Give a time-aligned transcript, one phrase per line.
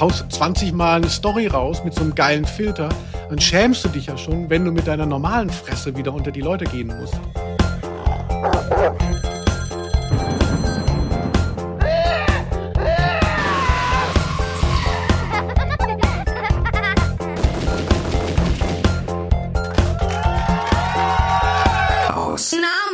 [0.00, 2.88] haust 20 Mal eine Story raus mit so einem geilen Filter,
[3.28, 6.40] dann schämst du dich ja schon, wenn du mit deiner normalen Fresse wieder unter die
[6.40, 7.18] Leute gehen musst.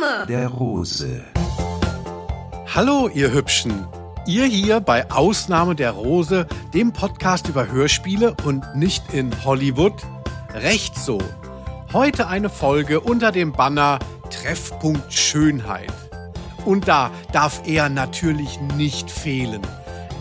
[0.05, 1.23] Name der Rose.
[2.73, 3.87] Hallo, ihr Hübschen.
[4.27, 9.93] Ihr hier bei Ausnahme der Rose, dem Podcast über Hörspiele und nicht in Hollywood?
[10.51, 11.19] Recht so.
[11.93, 13.99] Heute eine Folge unter dem Banner
[14.31, 15.93] Treffpunkt Schönheit.
[16.65, 19.61] Und da darf er natürlich nicht fehlen.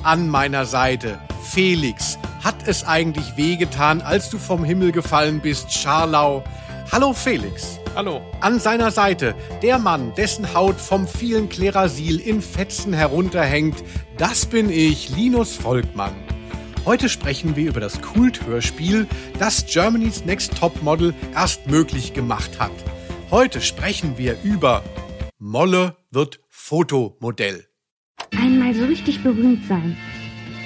[0.03, 2.19] An meiner Seite, Felix.
[2.43, 6.45] Hat es eigentlich wehgetan, als du vom Himmel gefallen bist, Scharlau?
[6.93, 7.79] Hallo Felix.
[7.97, 8.23] Hallo.
[8.41, 13.85] An seiner Seite der Mann, dessen Haut vom vielen Klerasil in Fetzen herunterhängt.
[14.19, 16.13] Das bin ich, Linus Volkmann.
[16.85, 19.07] Heute sprechen wir über das Kulthörspiel,
[19.39, 22.73] das Germany's Next Top Model erst möglich gemacht hat.
[23.31, 24.83] Heute sprechen wir über
[25.39, 27.65] Molle wird Fotomodell.
[28.37, 29.97] Einmal so richtig berühmt sein.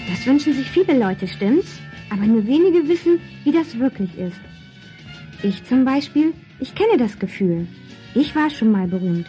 [0.08, 1.72] Das wünschen sich viele Leute, stimmt's?
[2.10, 4.40] Aber nur wenige wissen, wie das wirklich ist.
[5.42, 7.66] Ich zum Beispiel, ich kenne das Gefühl.
[8.14, 9.26] Ich war schon mal berühmt.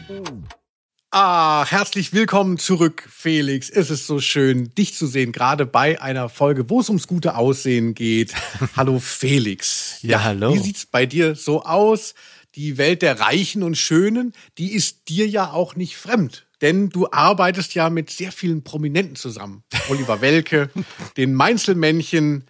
[1.12, 3.70] Ah, herzlich willkommen zurück, Felix.
[3.70, 7.36] Es ist so schön, dich zu sehen, gerade bei einer Folge, wo es ums gute
[7.36, 8.34] Aussehen geht.
[8.76, 10.00] hallo, Felix.
[10.02, 10.54] Ja, hallo.
[10.54, 12.14] Wie sieht's bei dir so aus?
[12.56, 16.48] Die Welt der Reichen und Schönen, die ist dir ja auch nicht fremd.
[16.62, 19.64] Denn du arbeitest ja mit sehr vielen Prominenten zusammen.
[19.90, 20.70] Oliver Welke,
[21.18, 22.46] den Mainzelmännchen,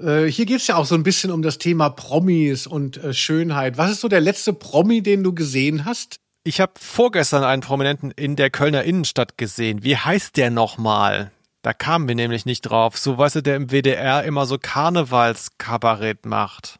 [0.00, 3.12] äh, hier geht es ja auch so ein bisschen um das Thema Promis und äh,
[3.14, 3.78] Schönheit.
[3.78, 6.16] Was ist so der letzte Promi, den du gesehen hast?
[6.44, 9.82] Ich habe vorgestern einen Prominenten in der Kölner Innenstadt gesehen.
[9.82, 11.32] Wie heißt der nochmal?
[11.62, 12.96] Da kamen wir nämlich nicht drauf.
[12.96, 16.78] So, weißt du, der im WDR immer so Karnevalskabarett macht.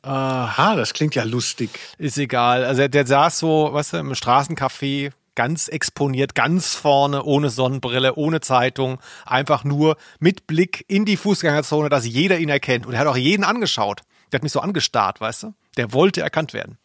[0.00, 1.78] Aha, das klingt ja lustig.
[1.98, 2.64] Ist egal.
[2.64, 8.16] Also der, der saß so, weißt du, im Straßencafé ganz exponiert, ganz vorne, ohne Sonnenbrille,
[8.16, 12.86] ohne Zeitung, einfach nur mit Blick in die Fußgängerzone, dass jeder ihn erkennt.
[12.86, 14.00] Und er hat auch jeden angeschaut.
[14.32, 15.54] Der hat mich so angestarrt, weißt du?
[15.76, 16.76] Der wollte erkannt werden.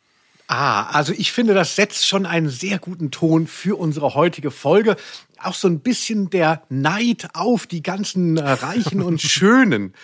[0.48, 4.98] Ah, also ich finde, das setzt schon einen sehr guten Ton für unsere heutige Folge.
[5.40, 9.96] Auch so ein bisschen der Neid auf die ganzen äh, Reichen und Schönen.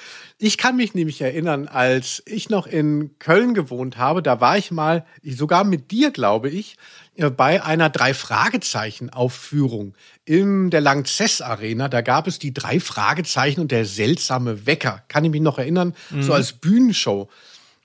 [0.42, 4.72] Ich kann mich nämlich erinnern, als ich noch in Köln gewohnt habe, da war ich
[4.72, 6.78] mal, sogar mit dir, glaube ich,
[7.18, 11.90] äh, bei einer Drei-Fragezeichen-Aufführung in der Langzess Arena.
[11.90, 15.04] Da gab es die drei Fragezeichen und der seltsame Wecker.
[15.10, 15.94] Kann ich mich noch erinnern?
[16.10, 16.24] Mhm.
[16.24, 17.28] So als Bühnenshow.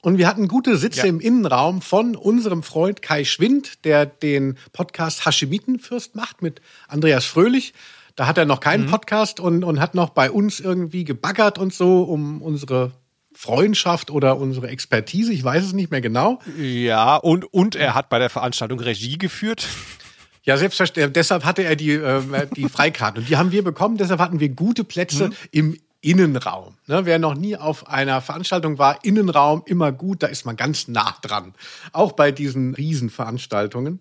[0.00, 1.06] Und wir hatten gute Sitze ja.
[1.06, 7.74] im Innenraum von unserem Freund Kai Schwind, der den Podcast Haschemitenfürst macht mit Andreas Fröhlich.
[8.16, 8.90] Da hat er noch keinen mhm.
[8.90, 12.92] Podcast und, und hat noch bei uns irgendwie gebaggert und so, um unsere
[13.34, 16.38] Freundschaft oder unsere Expertise, ich weiß es nicht mehr genau.
[16.56, 19.66] Ja, und, und er hat bei der Veranstaltung Regie geführt.
[20.44, 21.14] Ja, selbstverständlich.
[21.14, 23.22] Deshalb hatte er die, äh, die Freikarten.
[23.22, 23.96] Und die haben wir bekommen.
[23.96, 25.34] Deshalb hatten wir gute Plätze mhm.
[25.50, 26.74] im Innenraum.
[26.86, 30.86] Ne, wer noch nie auf einer Veranstaltung war, Innenraum immer gut, da ist man ganz
[30.86, 31.54] nah dran.
[31.92, 34.00] Auch bei diesen Riesenveranstaltungen.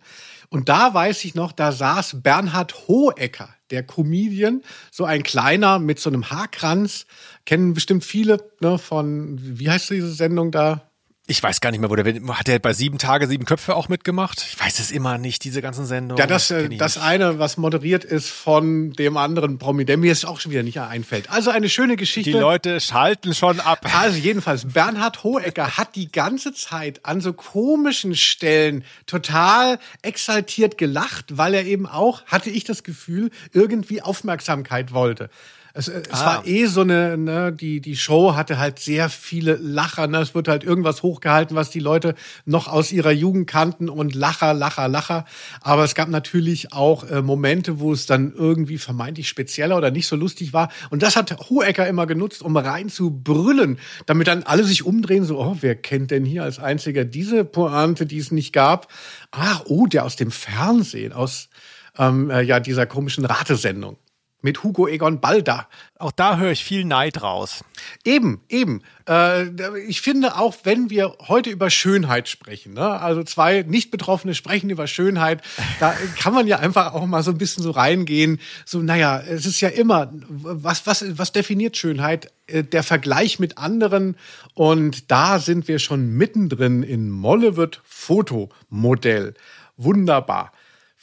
[0.50, 4.61] Und da weiß ich noch, da saß Bernhard Hohecker, der Comedian,
[4.91, 7.06] so ein kleiner mit so einem Haarkranz.
[7.45, 10.93] Kennen bestimmt viele ne, von, wie heißt diese Sendung da?
[11.25, 13.88] Ich weiß gar nicht mehr, wo der hat der bei sieben Tage sieben Köpfe auch
[13.88, 14.45] mitgemacht.
[14.45, 16.19] Ich weiß es immer nicht, diese ganzen Sendungen.
[16.19, 20.25] Ja, das, das, das eine, was moderiert ist von dem anderen Promi, der mir jetzt
[20.25, 21.29] auch schon wieder nicht einfällt.
[21.29, 22.29] Also eine schöne Geschichte.
[22.29, 23.85] Die Leute schalten schon ab.
[24.03, 31.38] Also jedenfalls, Bernhard Hohecker hat die ganze Zeit an so komischen Stellen total exaltiert gelacht,
[31.38, 35.29] weil er eben auch, hatte ich das Gefühl, irgendwie Aufmerksamkeit wollte.
[35.75, 36.25] Es, es ah.
[36.25, 40.06] war eh so eine, ne, die, die Show hatte halt sehr viele Lacher.
[40.06, 40.19] Ne?
[40.19, 42.13] Es wird halt irgendwas hochgehalten, was die Leute
[42.45, 45.25] noch aus ihrer Jugend kannten und Lacher, Lacher, Lacher.
[45.61, 50.06] Aber es gab natürlich auch äh, Momente, wo es dann irgendwie vermeintlich spezieller oder nicht
[50.06, 50.69] so lustig war.
[50.91, 55.23] Und das hat Hohecker immer genutzt, um rein zu brüllen, damit dann alle sich umdrehen,
[55.26, 58.91] so, oh, wer kennt denn hier als einziger diese Pointe, die es nicht gab?
[59.31, 61.49] Ach, oh, der aus dem Fernsehen, aus
[61.97, 63.97] ähm, äh, ja dieser komischen Ratesendung
[64.43, 65.67] mit Hugo Egon Balda.
[65.97, 67.63] Auch da höre ich viel Neid raus.
[68.03, 68.81] Eben, eben.
[69.07, 72.99] Äh, ich finde auch, wenn wir heute über Schönheit sprechen, ne?
[72.99, 75.41] also zwei Nicht-Betroffene sprechen über Schönheit,
[75.79, 78.40] da kann man ja einfach auch mal so ein bisschen so reingehen.
[78.66, 82.31] So, naja, es ist ja immer, was, was, was definiert Schönheit?
[82.47, 84.17] Äh, der Vergleich mit anderen.
[84.53, 87.53] Und da sind wir schon mittendrin in Molle
[87.85, 89.34] Fotomodell.
[89.78, 90.51] Wunderbar.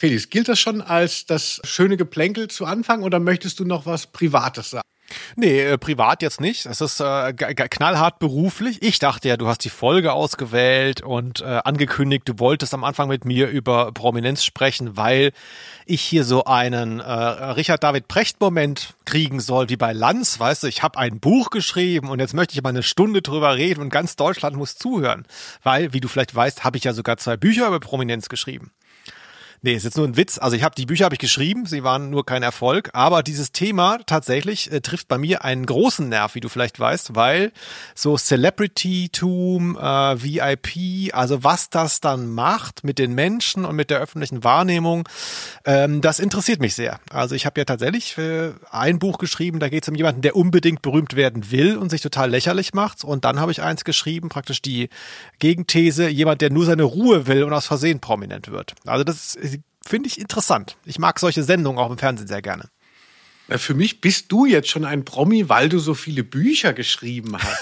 [0.00, 4.06] Felix, gilt das schon als das schöne Geplänkel zu Anfang oder möchtest du noch was
[4.06, 4.88] Privates sagen?
[5.37, 6.64] Nee, äh, privat jetzt nicht.
[6.64, 8.79] Es ist äh, knallhart beruflich.
[8.81, 13.08] Ich dachte ja, du hast die Folge ausgewählt und äh, angekündigt, du wolltest am Anfang
[13.08, 15.32] mit mir über Prominenz sprechen, weil
[15.85, 20.62] ich hier so einen äh, Richard David Precht Moment kriegen soll, wie bei Lanz, weißt
[20.62, 23.82] du, ich habe ein Buch geschrieben und jetzt möchte ich mal eine Stunde drüber reden
[23.82, 25.26] und ganz Deutschland muss zuhören,
[25.62, 28.70] weil, wie du vielleicht weißt, habe ich ja sogar zwei Bücher über Prominenz geschrieben.
[29.62, 30.39] Nee, ist jetzt nur ein Witz.
[30.39, 33.53] Also ich habe die Bücher habe ich geschrieben, sie waren nur kein Erfolg, aber dieses
[33.53, 37.53] Thema tatsächlich äh, trifft bei mir einen großen Nerv, wie du vielleicht weißt, weil
[37.95, 43.99] so Celebrity-Tum, äh, VIP, also was das dann macht mit den Menschen und mit der
[43.99, 45.07] öffentlichen Wahrnehmung,
[45.67, 46.99] ähm, das interessiert mich sehr.
[47.11, 50.37] Also ich habe ja tatsächlich äh, ein Buch geschrieben, da geht es um jemanden, der
[50.37, 53.05] unbedingt berühmt werden will und sich total lächerlich macht.
[53.05, 54.89] Und dann habe ich eins geschrieben, praktisch die
[55.39, 58.75] Gegenthese, jemand, der nur seine Ruhe will und aus Versehen prominent wird.
[58.87, 59.50] Also das ist
[59.90, 60.76] finde ich interessant.
[60.87, 62.70] Ich mag solche Sendungen auch im Fernsehen sehr gerne.
[63.48, 67.60] Für mich bist du jetzt schon ein Promi, weil du so viele Bücher geschrieben hast.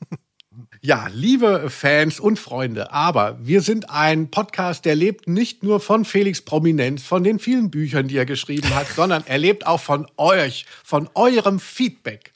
[0.80, 6.06] ja, liebe Fans und Freunde, aber wir sind ein Podcast, der lebt nicht nur von
[6.06, 10.06] Felix Prominenz, von den vielen Büchern, die er geschrieben hat, sondern er lebt auch von
[10.16, 12.32] euch, von eurem Feedback.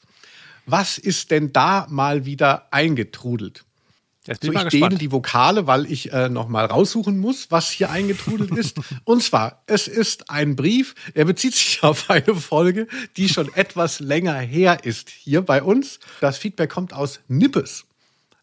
[0.67, 3.65] Was ist denn da mal wieder eingetrudelt?
[4.27, 7.51] Jetzt bin so, ich, ich dehne die Vokale, weil ich äh, noch mal raussuchen muss,
[7.51, 8.77] was hier eingetrudelt ist.
[9.03, 12.87] Und zwar, es ist ein Brief, er bezieht sich auf eine Folge,
[13.17, 15.99] die schon etwas länger her ist hier bei uns.
[16.21, 17.85] Das Feedback kommt aus Nippes.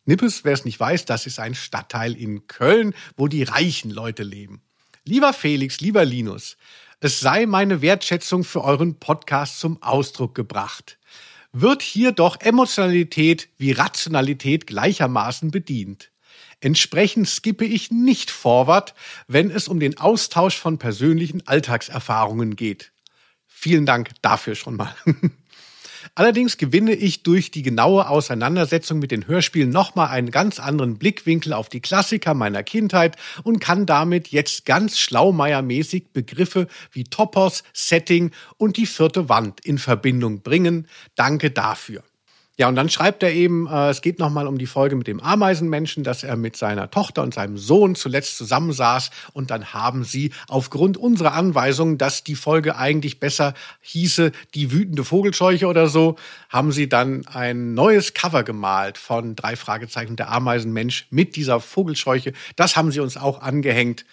[0.04, 4.24] Nippes, wer es nicht weiß, das ist ein Stadtteil in Köln, wo die reichen Leute
[4.24, 4.62] leben.
[5.04, 6.56] Lieber Felix, lieber Linus,
[7.00, 10.98] es sei meine Wertschätzung für euren Podcast zum Ausdruck gebracht
[11.52, 16.10] wird hier doch Emotionalität wie Rationalität gleichermaßen bedient.
[16.60, 18.94] Entsprechend skippe ich nicht forward,
[19.26, 22.92] wenn es um den Austausch von persönlichen Alltagserfahrungen geht.
[23.46, 24.94] Vielen Dank dafür schon mal.
[26.14, 31.54] Allerdings gewinne ich durch die genaue Auseinandersetzung mit den Hörspielen nochmal einen ganz anderen Blickwinkel
[31.54, 38.30] auf die Klassiker meiner Kindheit und kann damit jetzt ganz schlaumeiermäßig Begriffe wie Topos, Setting
[38.58, 40.86] und die vierte Wand in Verbindung bringen.
[41.14, 42.02] Danke dafür.
[42.62, 45.18] Ja, und dann schreibt er eben, äh, es geht nochmal um die Folge mit dem
[45.18, 50.30] Ameisenmenschen, dass er mit seiner Tochter und seinem Sohn zuletzt zusammensaß und dann haben sie
[50.46, 56.14] aufgrund unserer Anweisung, dass die Folge eigentlich besser hieße, die wütende Vogelscheuche oder so,
[56.50, 62.32] haben sie dann ein neues Cover gemalt von drei Fragezeichen der Ameisenmensch mit dieser Vogelscheuche.
[62.54, 64.04] Das haben sie uns auch angehängt.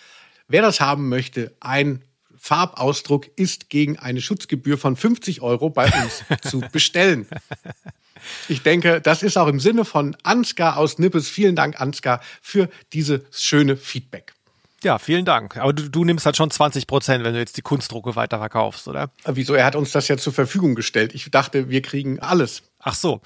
[0.48, 2.04] Wer das haben möchte, ein
[2.36, 7.28] Farbausdruck ist gegen eine Schutzgebühr von 50 Euro bei uns zu bestellen.
[8.48, 11.30] Ich denke, das ist auch im Sinne von Ansgar aus Nippes.
[11.30, 14.34] Vielen Dank, Ansgar, für dieses schöne Feedback.
[14.84, 15.58] Ja, vielen Dank.
[15.58, 19.10] Aber du, du nimmst halt schon 20 Prozent, wenn du jetzt die Kunstdrucke weiterverkaufst, oder?
[19.26, 19.54] Wieso?
[19.54, 21.14] Er hat uns das ja zur Verfügung gestellt.
[21.14, 22.64] Ich dachte, wir kriegen alles.
[22.80, 23.22] Ach so.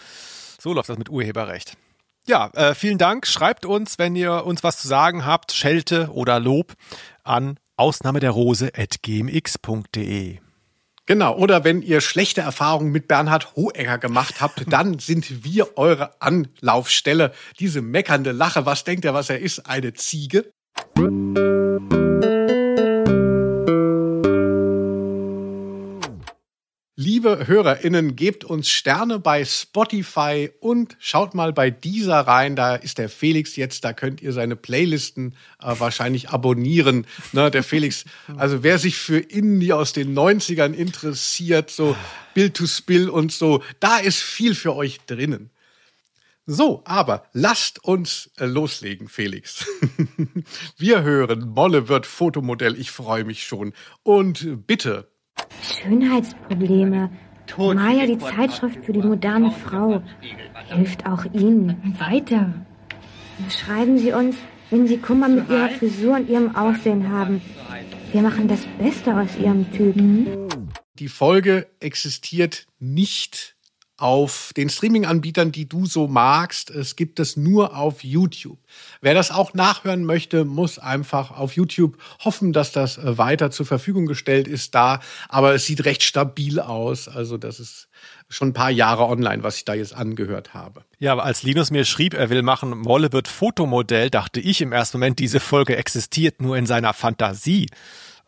[0.59, 1.77] So läuft das mit Urheberrecht.
[2.25, 3.27] Ja, äh, vielen Dank.
[3.27, 6.73] Schreibt uns, wenn ihr uns was zu sagen habt, Schelte oder Lob
[7.23, 10.39] an ausnahme der Rose at gmx.de.
[11.05, 16.21] Genau, oder wenn ihr schlechte Erfahrungen mit Bernhard Hohecker gemacht habt, dann sind wir eure
[16.21, 17.33] Anlaufstelle.
[17.59, 19.67] Diese meckernde Lache, was denkt er, was er ist?
[19.67, 20.51] Eine Ziege?
[27.23, 32.57] Liebe HörerInnen, gebt uns Sterne bei Spotify und schaut mal bei dieser rein.
[32.57, 37.07] Da ist der Felix jetzt, da könnt ihr seine Playlisten äh, wahrscheinlich abonnieren.
[37.31, 38.03] Ne, der Felix,
[38.35, 41.95] also wer sich für Indie aus den 90ern interessiert, so
[42.33, 45.49] Bill to Spill und so, da ist viel für euch drinnen.
[46.45, 49.65] So, aber lasst uns äh, loslegen, Felix.
[50.77, 53.71] Wir hören, Molle wird Fotomodell, ich freue mich schon.
[54.03, 55.12] Und bitte,
[55.61, 57.09] Schönheitsprobleme.
[57.57, 60.01] Maya, die Zeitschrift für die moderne Frau,
[60.69, 61.95] hilft auch Ihnen.
[61.99, 62.53] Weiter.
[63.49, 64.35] Schreiben Sie uns,
[64.69, 67.41] wenn Sie Kummer mit Ihrer Frisur und Ihrem Aussehen haben.
[68.11, 70.27] Wir machen das Beste aus Ihrem Typen.
[70.99, 73.52] Die Folge existiert nicht
[73.97, 76.71] auf den Streaming-Anbietern, die du so magst.
[76.71, 78.57] Es gibt es nur auf YouTube.
[79.01, 83.65] Wer das auch nachhören möchte, muss einfach auf YouTube hoffen, dass das äh, weiter zur
[83.65, 84.99] Verfügung gestellt ist da.
[85.29, 87.07] Aber es sieht recht stabil aus.
[87.07, 87.87] Also das ist
[88.29, 90.83] schon ein paar Jahre online, was ich da jetzt angehört habe.
[90.97, 94.71] Ja, aber als Linus mir schrieb, er will machen, Molle wird Fotomodell, dachte ich im
[94.71, 97.67] ersten Moment, diese Folge existiert nur in seiner Fantasie.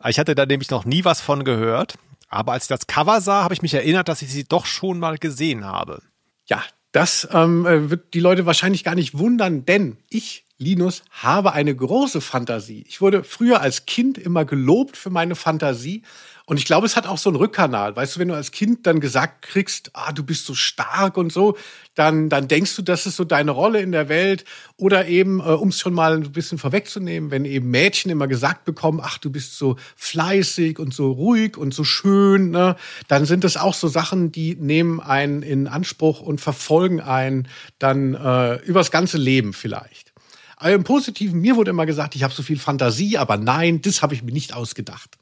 [0.06, 1.96] Ich hatte da nämlich noch nie was von gehört.
[2.28, 4.98] Aber als ich das Cover sah, habe ich mich erinnert, dass ich sie doch schon
[4.98, 6.02] mal gesehen habe.
[6.46, 11.52] Ja, das ähm, äh, wird die Leute wahrscheinlich gar nicht wundern, denn ich, Linus, habe
[11.52, 12.84] eine große Fantasie.
[12.88, 16.02] Ich wurde früher als Kind immer gelobt für meine Fantasie
[16.48, 17.96] Und ich glaube, es hat auch so einen Rückkanal.
[17.96, 21.32] Weißt du, wenn du als Kind dann gesagt kriegst, ah, du bist so stark und
[21.32, 21.56] so,
[21.96, 24.44] dann, dann denkst du, das ist so deine Rolle in der Welt.
[24.76, 28.64] Oder eben, äh, um es schon mal ein bisschen vorwegzunehmen, wenn eben Mädchen immer gesagt
[28.64, 32.76] bekommen, ach, du bist so fleißig und so ruhig und so schön, ne,
[33.08, 37.48] dann sind das auch so Sachen, die nehmen einen in Anspruch und verfolgen einen
[37.80, 40.12] dann äh, übers ganze Leben vielleicht.
[40.56, 44.00] Aber im Positiven, mir wurde immer gesagt, ich habe so viel Fantasie, aber nein, das
[44.00, 45.18] habe ich mir nicht ausgedacht.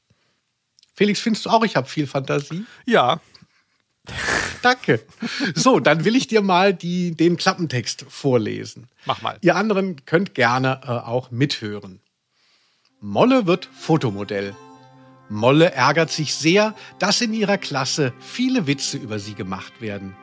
[0.94, 2.64] Felix, findest du auch, ich habe viel Fantasie?
[2.86, 3.20] Ja.
[4.62, 5.04] Danke.
[5.54, 8.86] So, dann will ich dir mal die, den Klappentext vorlesen.
[9.04, 9.36] Mach mal.
[9.40, 12.00] Ihr anderen könnt gerne äh, auch mithören.
[13.00, 14.54] Molle wird Fotomodell.
[15.28, 20.14] Molle ärgert sich sehr, dass in ihrer Klasse viele Witze über sie gemacht werden.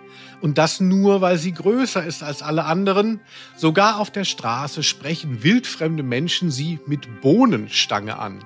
[0.41, 3.19] Und das nur, weil sie größer ist als alle anderen.
[3.55, 8.43] Sogar auf der Straße sprechen wildfremde Menschen sie mit Bohnenstange an.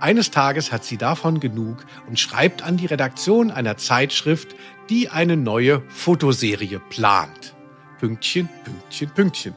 [0.00, 4.54] Eines Tages hat sie davon genug und schreibt an die Redaktion einer Zeitschrift,
[4.90, 7.54] die eine neue Fotoserie plant.
[7.98, 9.54] Pünktchen, Pünktchen, Pünktchen.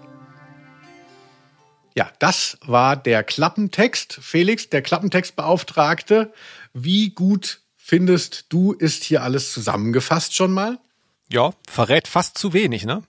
[1.95, 4.17] Ja, das war der Klappentext.
[4.21, 6.33] Felix, der Klappentextbeauftragte.
[6.73, 10.79] Wie gut findest du, ist hier alles zusammengefasst schon mal?
[11.29, 13.03] Ja, verrät fast zu wenig, ne?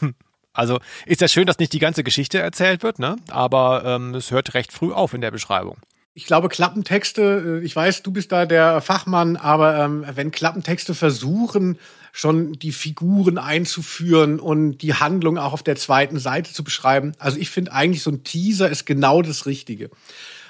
[0.52, 3.16] also ist ja schön, dass nicht die ganze Geschichte erzählt wird, ne?
[3.30, 5.78] Aber ähm, es hört recht früh auf in der Beschreibung.
[6.16, 10.94] Ich glaube, Klappentexte, äh, ich weiß, du bist da der Fachmann, aber ähm, wenn Klappentexte
[10.94, 11.76] versuchen,
[12.12, 17.36] schon die Figuren einzuführen und die Handlung auch auf der zweiten Seite zu beschreiben, also
[17.36, 19.90] ich finde eigentlich so ein Teaser ist genau das Richtige.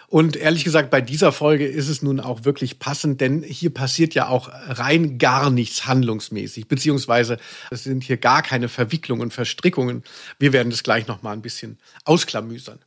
[0.08, 4.14] Und ehrlich gesagt, bei dieser Folge ist es nun auch wirklich passend, denn hier passiert
[4.14, 7.38] ja auch rein gar nichts handlungsmäßig, beziehungsweise
[7.70, 10.04] es sind hier gar keine Verwicklungen Verstrickungen.
[10.38, 12.80] Wir werden das gleich noch mal ein bisschen ausklamüsern.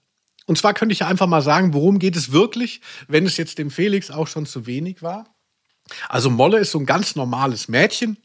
[0.48, 3.70] Und zwar könnte ich einfach mal sagen, worum geht es wirklich, wenn es jetzt dem
[3.70, 5.36] Felix auch schon zu wenig war.
[6.10, 8.18] Also Molle ist so ein ganz normales Mädchen,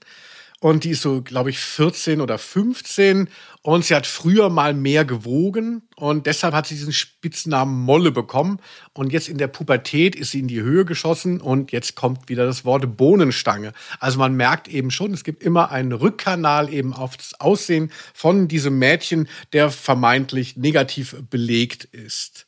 [0.62, 3.28] und die ist so, glaube ich, 14 oder 15
[3.62, 8.61] und sie hat früher mal mehr gewogen und deshalb hat sie diesen Spitznamen Molle bekommen
[8.92, 12.47] und jetzt in der Pubertät ist sie in die Höhe geschossen und jetzt kommt wieder
[12.47, 13.73] das Wort Bohnenstange.
[13.99, 18.47] Also man merkt eben schon, es gibt immer einen Rückkanal eben auf das Aussehen von
[18.47, 22.47] diesem Mädchen, der vermeintlich negativ belegt ist.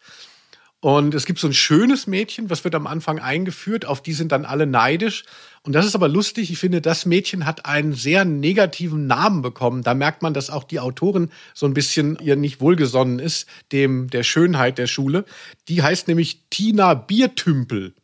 [0.85, 4.33] Und es gibt so ein schönes Mädchen, was wird am Anfang eingeführt, auf die sind
[4.33, 5.25] dann alle neidisch.
[5.63, 6.51] Und das ist aber lustig.
[6.51, 9.83] Ich finde, das Mädchen hat einen sehr negativen Namen bekommen.
[9.83, 14.11] Da merkt man, dass auch die Autorin so ein bisschen ihr nicht wohlgesonnen ist, dem
[14.11, 15.25] der Schönheit der Schule.
[15.69, 17.95] Die heißt nämlich Tina Biertümpel.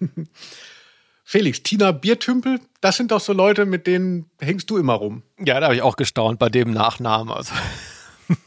[1.24, 5.22] Felix, Tina Biertümpel, das sind doch so Leute, mit denen hängst du immer rum.
[5.38, 7.30] Ja, da habe ich auch gestaunt bei dem Nachnamen.
[7.30, 7.52] Also.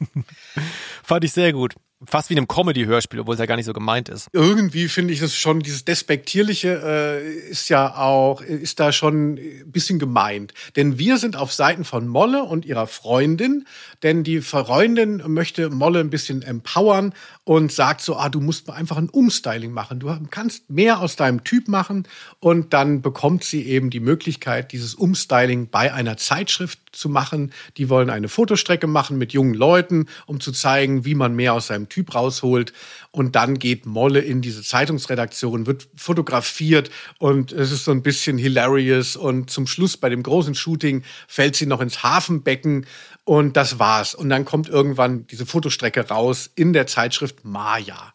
[1.03, 3.73] Fand ich sehr gut fast wie in einem Comedy-Hörspiel, obwohl es ja gar nicht so
[3.73, 4.27] gemeint ist.
[4.33, 9.71] Irgendwie finde ich es schon, dieses Despektierliche äh, ist ja auch, ist da schon ein
[9.71, 10.53] bisschen gemeint.
[10.75, 13.65] Denn wir sind auf Seiten von Molle und ihrer Freundin,
[14.03, 17.13] denn die Freundin möchte Molle ein bisschen empowern
[17.45, 19.99] und sagt so, ah, du musst einfach ein Umstyling machen.
[19.99, 22.07] Du kannst mehr aus deinem Typ machen
[22.39, 27.51] und dann bekommt sie eben die Möglichkeit, dieses Umstyling bei einer Zeitschrift zu machen.
[27.77, 31.67] Die wollen eine Fotostrecke machen mit jungen Leuten, um zu zeigen, wie man mehr aus
[31.67, 32.73] seinem Typ rausholt.
[33.11, 36.89] Und dann geht Molle in diese Zeitungsredaktion, wird fotografiert
[37.19, 39.15] und es ist so ein bisschen hilarious.
[39.15, 42.85] Und zum Schluss bei dem großen Shooting fällt sie noch ins Hafenbecken
[43.23, 44.15] und das war's.
[44.15, 48.13] Und dann kommt irgendwann diese Fotostrecke raus in der Zeitschrift Maya.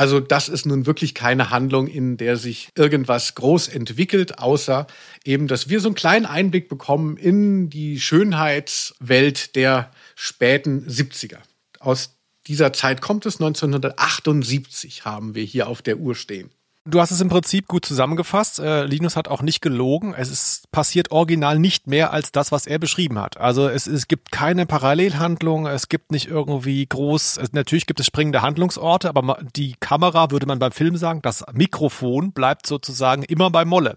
[0.00, 4.86] Also das ist nun wirklich keine Handlung, in der sich irgendwas groß entwickelt, außer
[5.24, 11.38] eben, dass wir so einen kleinen Einblick bekommen in die Schönheitswelt der späten 70er.
[11.80, 12.16] Aus
[12.50, 16.50] dieser Zeit kommt es, 1978 haben wir hier auf der Uhr stehen.
[16.84, 18.58] Du hast es im Prinzip gut zusammengefasst.
[18.58, 20.14] Äh, Linus hat auch nicht gelogen.
[20.16, 23.36] Es ist passiert original nicht mehr als das, was er beschrieben hat.
[23.36, 28.06] Also es, es gibt keine Parallelhandlung, es gibt nicht irgendwie groß, es, natürlich gibt es
[28.06, 33.50] springende Handlungsorte, aber die Kamera, würde man beim Film sagen, das Mikrofon bleibt sozusagen immer
[33.50, 33.96] bei Molle.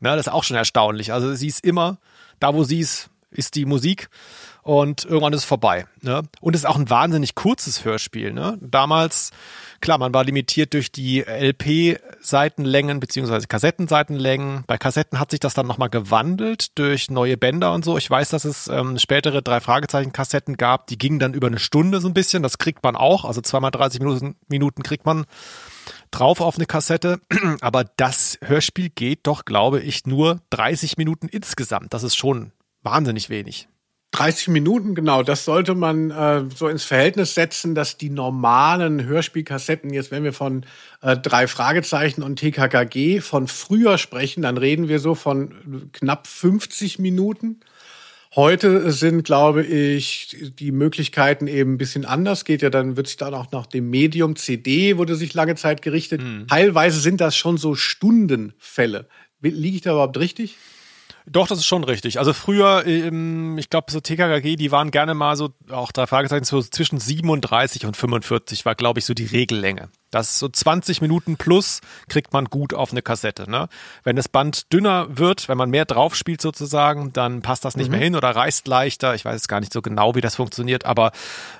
[0.00, 1.12] Na, das ist auch schon erstaunlich.
[1.12, 1.98] Also sie ist immer,
[2.40, 4.08] da wo sie ist, ist die Musik
[4.62, 5.86] und irgendwann ist es vorbei.
[6.02, 6.22] Ne?
[6.40, 8.32] Und es ist auch ein wahnsinnig kurzes Hörspiel.
[8.32, 8.58] Ne?
[8.60, 9.30] Damals,
[9.80, 14.64] klar, man war limitiert durch die LP-Seitenlängen beziehungsweise Kassettenseitenlängen.
[14.66, 17.96] Bei Kassetten hat sich das dann nochmal gewandelt durch neue Bänder und so.
[17.96, 22.00] Ich weiß, dass es ähm, spätere drei Fragezeichen-Kassetten gab, die gingen dann über eine Stunde
[22.00, 22.42] so ein bisschen.
[22.42, 23.24] Das kriegt man auch.
[23.24, 25.24] Also zweimal 30 Minuten, Minuten kriegt man
[26.10, 27.20] drauf auf eine Kassette.
[27.60, 31.94] Aber das Hörspiel geht doch, glaube ich, nur 30 Minuten insgesamt.
[31.94, 32.52] Das ist schon
[32.82, 33.68] wahnsinnig wenig.
[34.12, 35.22] 30 Minuten, genau.
[35.22, 40.32] Das sollte man äh, so ins Verhältnis setzen, dass die normalen Hörspielkassetten, jetzt wenn wir
[40.32, 40.66] von
[41.00, 46.98] äh, drei Fragezeichen und TKKG von früher sprechen, dann reden wir so von knapp 50
[46.98, 47.60] Minuten.
[48.34, 52.44] Heute sind, glaube ich, die Möglichkeiten eben ein bisschen anders.
[52.44, 55.82] Geht ja dann, wird sich dann auch nach dem Medium CD, wurde sich lange Zeit
[55.82, 56.22] gerichtet.
[56.22, 56.46] Mhm.
[56.46, 59.08] Teilweise sind das schon so Stundenfälle.
[59.40, 60.56] Liege ich da überhaupt richtig?
[61.26, 62.18] Doch, das ist schon richtig.
[62.18, 66.44] Also früher, ähm, ich glaube, so TKKG, die waren gerne mal so, auch drei Fragezeichen,
[66.44, 69.90] so zwischen 37 und 45 war, glaube ich, so die Regellänge.
[70.10, 73.48] Das so 20 Minuten plus kriegt man gut auf eine Kassette.
[73.48, 73.68] Ne?
[74.02, 77.86] Wenn das Band dünner wird, wenn man mehr drauf spielt sozusagen, dann passt das nicht
[77.86, 77.92] mhm.
[77.92, 79.14] mehr hin oder reißt leichter.
[79.14, 81.12] Ich weiß jetzt gar nicht so genau, wie das funktioniert, aber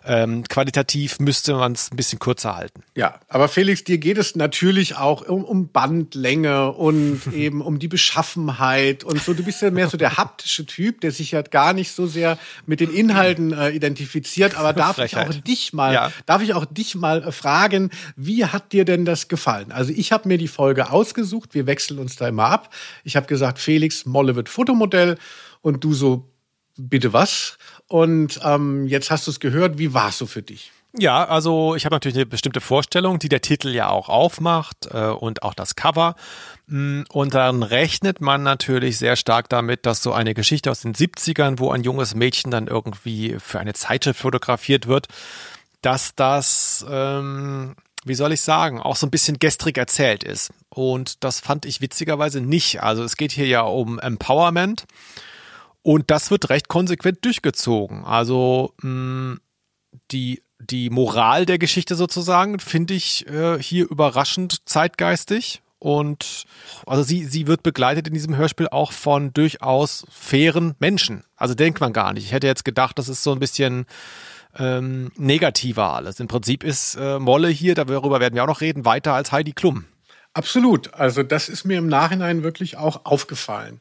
[0.05, 2.83] ähm, qualitativ müsste man es ein bisschen kürzer halten.
[2.97, 7.89] Ja, aber Felix, dir geht es natürlich auch um, um Bandlänge und eben um die
[7.89, 9.35] Beschaffenheit und so.
[9.35, 12.39] Du bist ja mehr so der haptische Typ, der sich ja gar nicht so sehr
[12.67, 14.57] mit den Inhalten äh, identifiziert.
[14.57, 15.29] Aber darf Frechheit.
[15.29, 16.13] ich auch dich mal, ja.
[16.27, 19.71] darf ich auch dich mal äh, fragen, wie wie hat dir denn das gefallen?
[19.71, 22.73] Also ich habe mir die Folge ausgesucht, wir wechseln uns da immer ab.
[23.05, 25.19] Ich habe gesagt, Felix, Molle wird Fotomodell
[25.61, 26.31] und du so,
[26.79, 27.59] bitte was?
[27.87, 30.73] Und ähm, jetzt hast du es gehört, wie war es so für dich?
[30.99, 35.09] Ja, also ich habe natürlich eine bestimmte Vorstellung, die der Titel ja auch aufmacht äh,
[35.09, 36.17] und auch das Cover.
[36.67, 40.95] Mm, und dann rechnet man natürlich sehr stark damit, dass so eine Geschichte aus den
[40.95, 45.09] 70ern, wo ein junges Mädchen dann irgendwie für eine Zeitschrift fotografiert wird,
[45.83, 50.53] dass das ähm, wie soll ich sagen, auch so ein bisschen gestrig erzählt ist.
[50.69, 52.83] Und das fand ich witzigerweise nicht.
[52.83, 54.87] Also es geht hier ja um Empowerment
[55.83, 58.05] und das wird recht konsequent durchgezogen.
[58.05, 59.41] Also mh, mm,
[60.13, 65.63] die, die Moral der Geschichte sozusagen finde ich äh, hier überraschend zeitgeistig.
[65.79, 66.45] Und
[66.87, 71.25] also sie, sie wird begleitet in diesem Hörspiel auch von durchaus fairen Menschen.
[71.37, 72.27] Also denkt man gar nicht.
[72.27, 73.87] Ich hätte jetzt gedacht, das ist so ein bisschen
[74.59, 76.21] ähm, negativer alles.
[76.21, 79.53] Im Prinzip ist äh, Molle hier, darüber werden wir auch noch reden, weiter als Heidi
[79.53, 79.85] Klum.
[80.33, 80.95] Absolut.
[80.95, 83.81] Also das ist mir im Nachhinein wirklich auch aufgefallen.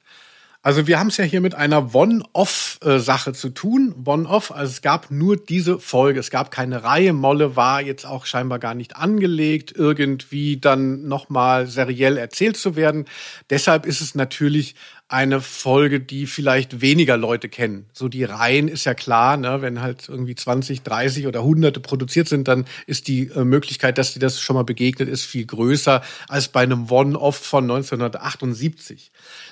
[0.70, 3.96] Also wir haben es ja hier mit einer One-Off-Sache zu tun.
[4.06, 7.12] One-Off, also es gab nur diese Folge, es gab keine Reihe.
[7.12, 13.06] Molle war jetzt auch scheinbar gar nicht angelegt, irgendwie dann nochmal seriell erzählt zu werden.
[13.50, 14.76] Deshalb ist es natürlich
[15.12, 17.88] eine Folge, die vielleicht weniger Leute kennen.
[17.94, 19.64] So die Reihen ist ja klar, ne?
[19.64, 24.14] wenn halt irgendwie 20, 30 oder Hunderte produziert sind, dann ist die äh, Möglichkeit, dass
[24.14, 29.12] dir das schon mal begegnet ist, viel größer als bei einem One-Off von 1978.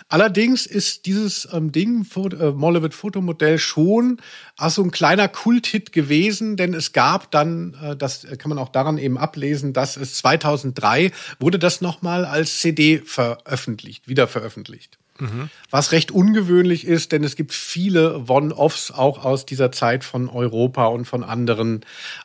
[0.09, 4.21] Allerdings ist dieses ähm, Ding, äh, Mollewit Fotomodell, schon
[4.55, 8.69] auch so ein kleiner Kulthit gewesen, denn es gab dann, äh, das kann man auch
[8.69, 14.97] daran eben ablesen, dass es 2003 wurde das nochmal als CD veröffentlicht, wieder veröffentlicht.
[15.69, 20.85] Was recht ungewöhnlich ist, denn es gibt viele One-Offs auch aus dieser Zeit von Europa
[20.87, 21.81] und von anderen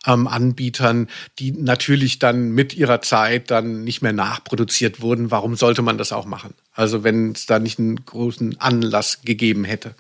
[0.07, 5.31] ähm, Anbietern, die natürlich dann mit ihrer Zeit dann nicht mehr nachproduziert wurden.
[5.31, 6.55] Warum sollte man das auch machen?
[6.73, 9.95] Also wenn es da nicht einen großen Anlass gegeben hätte.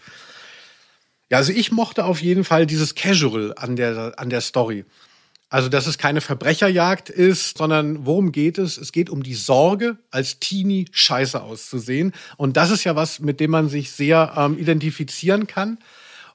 [1.31, 4.85] Ja, also ich mochte auf jeden Fall dieses Casual an der, an der Story.
[5.53, 8.79] Also, dass es keine Verbrecherjagd ist, sondern worum geht es?
[8.79, 12.12] Es geht um die Sorge, als Teenie scheiße auszusehen.
[12.38, 15.77] Und das ist ja was, mit dem man sich sehr ähm, identifizieren kann.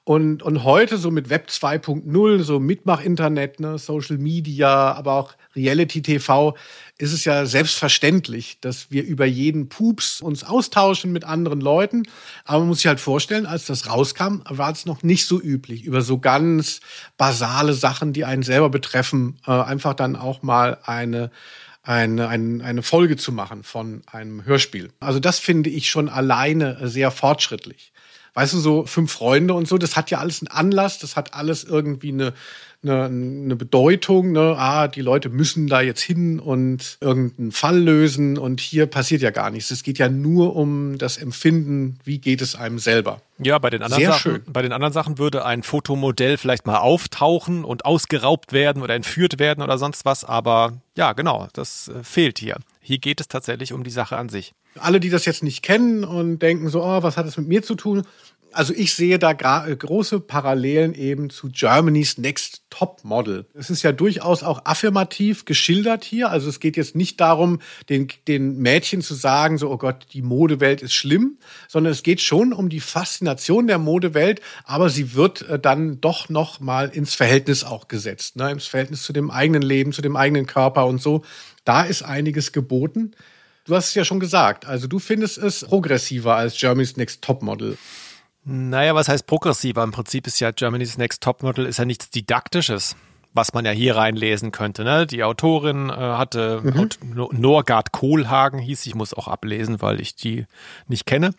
[0.08, 6.00] Und, und heute so mit Web 2.0, so Mitmach-Internet, ne, Social Media, aber auch Reality
[6.00, 6.56] TV,
[6.96, 12.04] ist es ja selbstverständlich, dass wir über jeden Pups uns austauschen mit anderen Leuten.
[12.46, 15.84] Aber man muss sich halt vorstellen, als das rauskam, war es noch nicht so üblich,
[15.84, 16.80] über so ganz
[17.18, 21.30] basale Sachen, die einen selber betreffen, äh, einfach dann auch mal eine
[21.82, 24.90] eine, eine, eine Folge zu machen von einem Hörspiel.
[25.00, 27.92] Also das finde ich schon alleine sehr fortschrittlich.
[28.38, 31.34] Weißt du, so fünf Freunde und so, das hat ja alles einen Anlass, das hat
[31.34, 32.34] alles irgendwie eine,
[32.82, 34.32] eine, eine Bedeutung.
[34.32, 34.54] Ne?
[34.56, 39.30] Ah, die Leute müssen da jetzt hin und irgendeinen Fall lösen und hier passiert ja
[39.30, 39.70] gar nichts.
[39.70, 43.20] Es geht ja nur um das Empfinden, wie geht es einem selber.
[43.38, 44.42] Ja, bei den anderen Sehr Sachen, schön.
[44.52, 49.38] bei den anderen Sachen würde ein Fotomodell vielleicht mal auftauchen und ausgeraubt werden oder entführt
[49.38, 52.56] werden oder sonst was, aber ja, genau, das äh, fehlt hier.
[52.80, 54.54] Hier geht es tatsächlich um die Sache an sich.
[54.76, 57.62] Alle, die das jetzt nicht kennen und denken so, oh, was hat das mit mir
[57.62, 58.02] zu tun?
[58.52, 59.32] Also ich sehe da
[59.66, 63.46] äh, große Parallelen eben zu Germany's Next Top Model.
[63.54, 66.30] Es ist ja durchaus auch affirmativ geschildert hier.
[66.30, 70.22] Also es geht jetzt nicht darum, den, den Mädchen zu sagen, so, oh Gott, die
[70.22, 75.42] Modewelt ist schlimm, sondern es geht schon um die Faszination der Modewelt, aber sie wird
[75.42, 78.50] äh, dann doch noch mal ins Verhältnis auch gesetzt, ne?
[78.50, 81.22] ins Verhältnis zu dem eigenen Leben, zu dem eigenen Körper und so.
[81.64, 83.12] Da ist einiges geboten.
[83.64, 87.42] Du hast es ja schon gesagt, also du findest es progressiver als Germany's Next Top
[87.42, 87.76] Model.
[88.50, 89.84] Naja, was heißt progressiver?
[89.84, 92.96] Im Prinzip ist ja Germany's Next Topmodel ist ja nichts Didaktisches,
[93.34, 94.84] was man ja hier reinlesen könnte.
[94.84, 95.06] Ne?
[95.06, 96.88] Die Autorin äh, hatte mhm.
[97.32, 100.46] Norgard Kohlhagen hieß, ich muss auch ablesen, weil ich die
[100.86, 101.34] nicht kenne.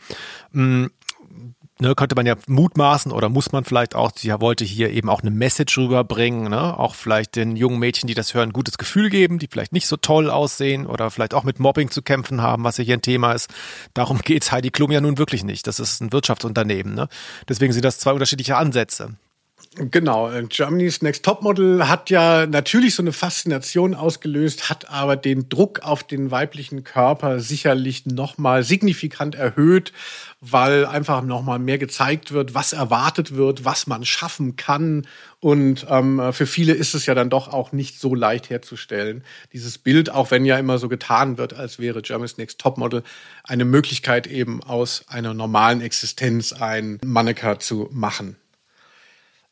[1.82, 5.22] Ne, könnte man ja mutmaßen oder muss man vielleicht auch, sie wollte hier eben auch
[5.22, 6.78] eine Message rüberbringen, ne?
[6.78, 9.88] auch vielleicht den jungen Mädchen, die das hören, ein gutes Gefühl geben, die vielleicht nicht
[9.88, 13.02] so toll aussehen oder vielleicht auch mit Mobbing zu kämpfen haben, was ja hier ein
[13.02, 13.50] Thema ist.
[13.94, 15.68] Darum geht's Heidi Klum ja nun wirklich nicht.
[15.68, 16.96] Das ist ein Wirtschaftsunternehmen.
[16.96, 17.08] Ne?
[17.48, 19.16] Deswegen sind das zwei unterschiedliche Ansätze.
[19.76, 25.48] Genau, äh, Germany's Next Topmodel hat ja natürlich so eine Faszination ausgelöst, hat aber den
[25.48, 29.94] Druck auf den weiblichen Körper sicherlich nochmal signifikant erhöht,
[30.42, 35.08] weil einfach nochmal mehr gezeigt wird, was erwartet wird, was man schaffen kann.
[35.40, 39.24] Und ähm, für viele ist es ja dann doch auch nicht so leicht herzustellen.
[39.54, 43.04] Dieses Bild, auch wenn ja immer so getan wird, als wäre Germany's Next Topmodel
[43.44, 48.36] eine Möglichkeit eben aus einer normalen Existenz ein Mannequin zu machen.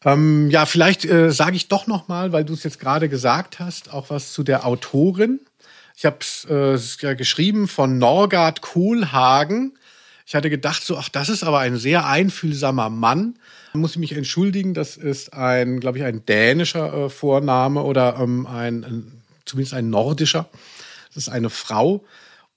[0.06, 3.60] Ähm, ja, vielleicht äh, sage ich doch noch mal, weil du es jetzt gerade gesagt
[3.60, 5.40] hast, auch was zu der Autorin.
[5.96, 9.74] Ich habe es äh, geschrieben von Norgard Kohlhagen.
[10.28, 13.36] Ich hatte gedacht, so, ach, das ist aber ein sehr einfühlsamer Mann.
[13.74, 18.18] Da muss ich mich entschuldigen, das ist ein, glaube ich, ein dänischer äh, Vorname oder
[18.20, 20.50] ähm, ein, ein, zumindest ein nordischer.
[21.08, 22.04] Das ist eine Frau.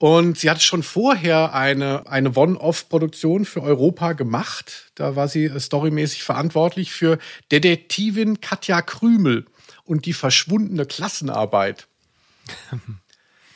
[0.01, 4.91] Und sie hat schon vorher eine, eine One-Off-Produktion für Europa gemacht.
[4.95, 7.19] Da war sie storymäßig verantwortlich für
[7.51, 9.45] Detektivin Katja Krümel
[9.83, 11.87] und die verschwundene Klassenarbeit.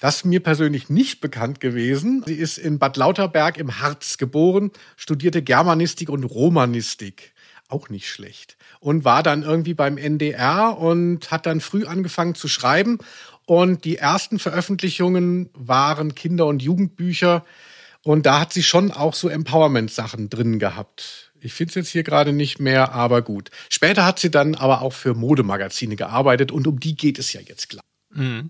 [0.02, 2.22] Das ist mir persönlich nicht bekannt gewesen.
[2.28, 7.34] Sie ist in Bad Lauterberg im Harz geboren, studierte Germanistik und Romanistik.
[7.70, 8.58] Auch nicht schlecht.
[8.80, 13.00] Und war dann irgendwie beim NDR und hat dann früh angefangen zu schreiben
[13.46, 17.46] und die ersten Veröffentlichungen waren Kinder- und Jugendbücher.
[18.04, 21.32] Und da hat sie schon auch so Empowerment-Sachen drin gehabt.
[21.40, 23.52] Ich finde es jetzt hier gerade nicht mehr, aber gut.
[23.70, 27.42] Später hat sie dann aber auch für Modemagazine gearbeitet und um die geht es ja
[27.42, 27.84] jetzt klar.
[28.12, 28.50] Mhm.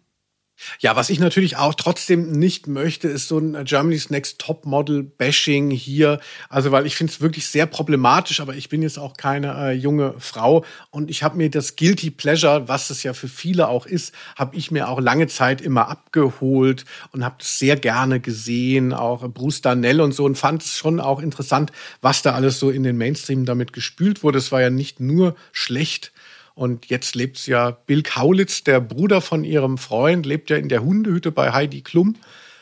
[0.80, 5.04] Ja, was ich natürlich auch trotzdem nicht möchte, ist so ein Germany's Next Top Model
[5.04, 6.19] Bashing hier.
[6.49, 9.71] Also, weil ich finde es wirklich sehr problematisch, aber ich bin jetzt auch keine äh,
[9.71, 13.86] junge Frau und ich habe mir das Guilty Pleasure, was es ja für viele auch
[13.86, 18.93] ist, habe ich mir auch lange Zeit immer abgeholt und habe es sehr gerne gesehen,
[18.93, 22.69] auch Bruce Darnell und so und fand es schon auch interessant, was da alles so
[22.69, 24.39] in den Mainstream damit gespült wurde.
[24.39, 26.12] Es war ja nicht nur schlecht,
[26.56, 30.84] und jetzt lebt ja Bill Kaulitz, der Bruder von ihrem Freund, lebt ja in der
[30.84, 32.15] Hundehütte bei Heidi Klum.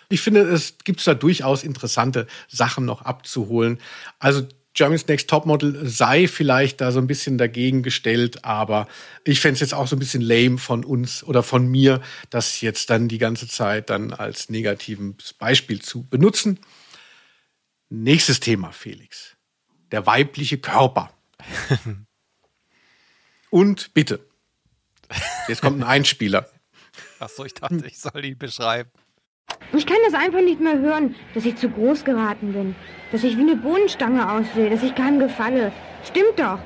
[0.10, 3.80] Ich finde, es gibt da durchaus interessante Sachen noch abzuholen.
[4.20, 8.88] Also Germany's Next Topmodel sei vielleicht da so ein bisschen dagegen gestellt, aber
[9.24, 12.02] ich fände es jetzt auch so ein bisschen lame von uns oder von mir,
[12.32, 16.60] das jetzt dann die ganze Zeit dann als negatives Beispiel zu benutzen.
[17.90, 19.36] Nächstes Thema, Felix.
[19.92, 21.12] Der weibliche Körper.
[23.54, 24.20] Und bitte.
[25.48, 26.50] Jetzt kommt ein Einspieler.
[27.20, 28.90] Achso, ich dachte, ich soll ihn beschreiben.
[29.74, 32.76] Ich kann das einfach nicht mehr hören, dass ich zu groß geraten bin.
[33.12, 35.72] Dass ich wie eine Bohnenstange aussehe, dass ich keinem gefalle.
[36.04, 36.58] Stimmt doch.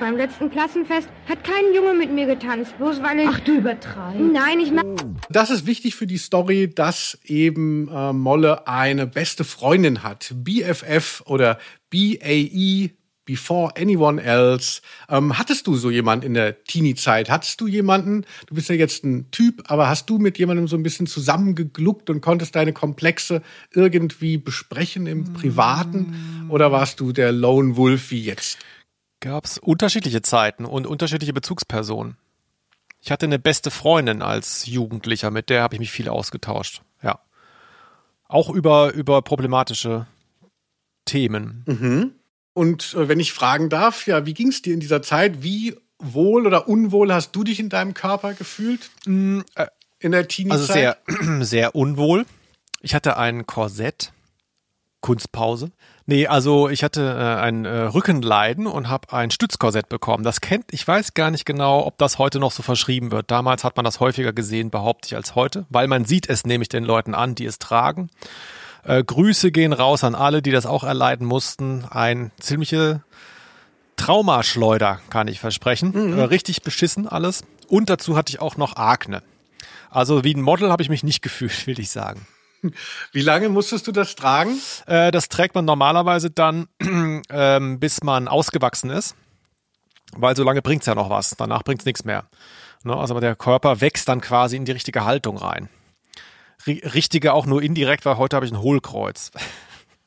[0.00, 3.28] Beim letzten Klassenfest hat kein Junge mit mir getanzt, bloß weil ich.
[3.28, 4.20] Ach, du übertreibst.
[4.20, 4.86] Nein, ich mag.
[5.30, 10.32] Das ist wichtig für die Story, dass eben äh, Molle eine beste Freundin hat.
[10.34, 12.90] BFF oder BAE,
[13.24, 14.82] Before Anyone Else.
[15.08, 17.30] Ähm, hattest du so jemanden in der Teenie-Zeit?
[17.30, 20.76] Hattest du jemanden, du bist ja jetzt ein Typ, aber hast du mit jemandem so
[20.76, 26.46] ein bisschen zusammengegluckt und konntest deine Komplexe irgendwie besprechen im Privaten?
[26.50, 28.58] Oder warst du der Lone Wolf wie jetzt?
[29.20, 32.16] Gab es unterschiedliche Zeiten und unterschiedliche Bezugspersonen.
[33.00, 36.82] Ich hatte eine beste Freundin als Jugendlicher, mit der habe ich mich viel ausgetauscht.
[37.02, 37.20] Ja.
[38.28, 40.06] Auch über, über problematische
[41.04, 41.64] Themen.
[41.66, 42.12] Mhm.
[42.54, 45.42] Und äh, wenn ich fragen darf, ja, wie ging es dir in dieser Zeit?
[45.42, 48.90] Wie wohl oder unwohl hast du dich in deinem Körper gefühlt?
[49.06, 49.66] Mm, äh,
[49.98, 50.60] in der Teenie-Zeit?
[50.60, 50.96] Also sehr,
[51.44, 52.24] sehr unwohl.
[52.80, 54.12] Ich hatte ein Korsett.
[55.04, 55.70] Kunstpause.
[56.06, 60.24] Nee, also ich hatte äh, ein äh, Rückenleiden und habe ein Stützkorsett bekommen.
[60.24, 63.30] Das kennt, ich weiß gar nicht genau, ob das heute noch so verschrieben wird.
[63.30, 66.70] Damals hat man das häufiger gesehen, behaupte ich, als heute, weil man sieht es nämlich
[66.70, 68.08] den Leuten an, die es tragen.
[68.84, 71.84] Äh, Grüße gehen raus an alle, die das auch erleiden mussten.
[71.90, 73.02] Ein ziemliche
[73.96, 75.92] Traumaschleuder, kann ich versprechen.
[75.92, 76.18] Mhm.
[76.18, 77.44] Äh, richtig beschissen alles.
[77.68, 79.22] Und dazu hatte ich auch noch Akne.
[79.90, 82.26] Also wie ein Model habe ich mich nicht gefühlt, will ich sagen.
[83.12, 84.58] Wie lange musstest du das tragen?
[84.86, 86.66] Äh, das trägt man normalerweise dann,
[87.30, 89.14] ähm, bis man ausgewachsen ist.
[90.16, 91.34] Weil so lange bringt's ja noch was.
[91.36, 92.24] Danach bringt's nichts mehr.
[92.84, 92.96] Ne?
[92.96, 95.68] Also der Körper wächst dann quasi in die richtige Haltung rein
[96.66, 99.30] richtige auch nur indirekt, weil heute habe ich ein Hohlkreuz.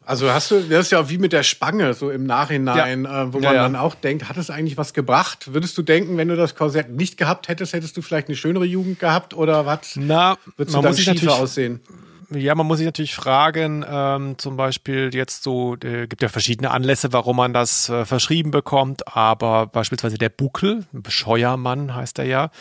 [0.07, 3.23] Also hast du, das ist ja wie mit der Spange, so im Nachhinein, ja.
[3.23, 3.63] äh, wo man ja, ja.
[3.63, 5.53] dann auch denkt, hat es eigentlich was gebracht?
[5.53, 8.63] Würdest du denken, wenn du das Korsett nicht gehabt hättest, hättest du vielleicht eine schönere
[8.63, 9.97] Jugend gehabt oder was?
[9.97, 11.81] Na, würdest du dann schiefer aussehen?
[12.29, 16.71] Ja, man muss sich natürlich fragen, ähm, zum Beispiel jetzt so, äh, gibt ja verschiedene
[16.71, 22.51] Anlässe, warum man das äh, verschrieben bekommt, aber beispielsweise der Buckel, Bescheuermann heißt er ja,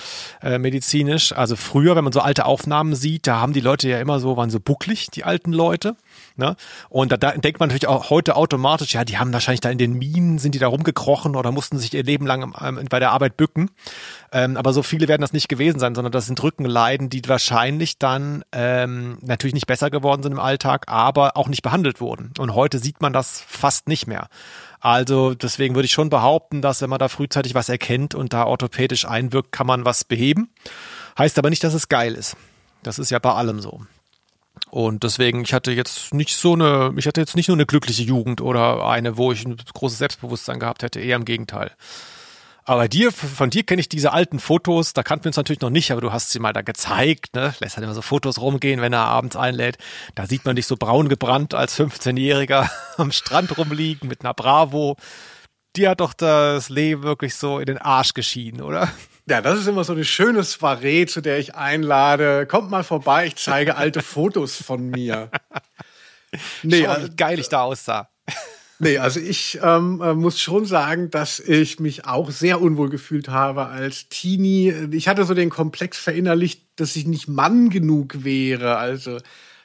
[0.41, 1.33] äh, medizinisch.
[1.33, 4.37] Also früher, wenn man so alte Aufnahmen sieht, da haben die Leute ja immer so,
[4.37, 5.97] waren so bucklig, die alten Leute.
[6.37, 6.57] Ne?
[6.89, 9.79] Und da, da denkt man natürlich auch heute automatisch, ja, die haben wahrscheinlich da in
[9.79, 13.13] den Minen, sind die da rumgekrochen oder mussten sich ihr Leben lang ähm, bei der
[13.13, 13.71] Arbeit bücken.
[14.33, 17.99] Ähm, aber so viele werden das nicht gewesen sein, sondern das sind Rückenleiden, die wahrscheinlich
[17.99, 22.33] dann ähm, natürlich nicht besser geworden sind im Alltag, aber auch nicht behandelt wurden.
[22.39, 24.29] Und heute sieht man das fast nicht mehr.
[24.81, 28.45] Also deswegen würde ich schon behaupten, dass wenn man da frühzeitig was erkennt und da
[28.45, 30.51] orthopädisch einwirkt, kann man was beheben.
[31.19, 32.37] Heißt aber nicht, dass es geil ist.
[32.83, 33.81] Das ist ja bei allem so.
[34.71, 38.03] Und deswegen, ich hatte jetzt nicht so eine, ich hatte jetzt nicht nur eine glückliche
[38.03, 41.71] Jugend oder eine, wo ich ein großes Selbstbewusstsein gehabt hätte, eher im Gegenteil.
[42.69, 45.71] Aber dir, von dir kenne ich diese alten Fotos, da kannten wir uns natürlich noch
[45.71, 47.55] nicht, aber du hast sie mal da gezeigt, ne?
[47.61, 49.79] Lässt halt immer so Fotos rumgehen, wenn er abends einlädt.
[50.17, 54.97] Da sieht man dich so braun gebrannt als 15-Jähriger am Strand rumliegen mit einer Bravo.
[55.77, 58.91] Dir hat doch das Leben wirklich so in den Arsch geschieden, oder?
[59.29, 62.47] Ja, das ist immer so eine schöne Soiree, zu der ich einlade.
[62.47, 65.31] Kommt mal vorbei, ich zeige alte Fotos von mir.
[66.63, 68.09] Nee, Schau, wie also geil ich da aussah.
[68.79, 73.31] Nee, also ich ähm, äh, muss schon sagen, dass ich mich auch sehr unwohl gefühlt
[73.31, 74.71] habe als Teenie.
[74.91, 78.77] Ich hatte so den Komplex verinnerlicht, dass ich nicht Mann genug wäre.
[78.77, 79.17] Also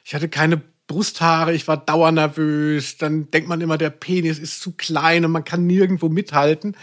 [0.02, 2.96] ich hatte keine Brusthaare, ich war dauernervös.
[2.96, 6.74] Dann denkt man immer, der Penis ist zu klein und man kann nirgendwo mithalten.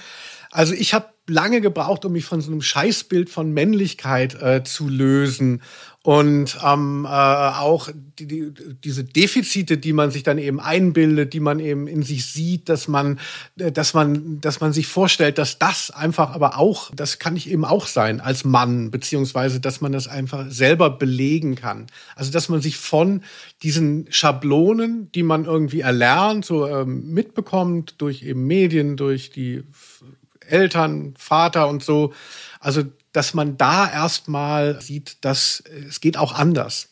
[0.51, 4.87] Also ich habe lange gebraucht, um mich von so einem Scheißbild von Männlichkeit äh, zu
[4.87, 5.61] lösen
[6.01, 11.41] und ähm, äh, auch die, die, diese Defizite, die man sich dann eben einbildet, die
[11.41, 13.19] man eben in sich sieht, dass man,
[13.57, 17.51] äh, dass man, dass man sich vorstellt, dass das einfach aber auch, das kann ich
[17.51, 21.87] eben auch sein als Mann, beziehungsweise dass man das einfach selber belegen kann.
[22.15, 23.21] Also dass man sich von
[23.61, 29.63] diesen Schablonen, die man irgendwie erlernt, so ähm, mitbekommt durch eben Medien, durch die
[30.51, 32.13] Eltern, Vater und so.
[32.59, 36.89] Also, dass man da erstmal sieht, dass es geht auch anders.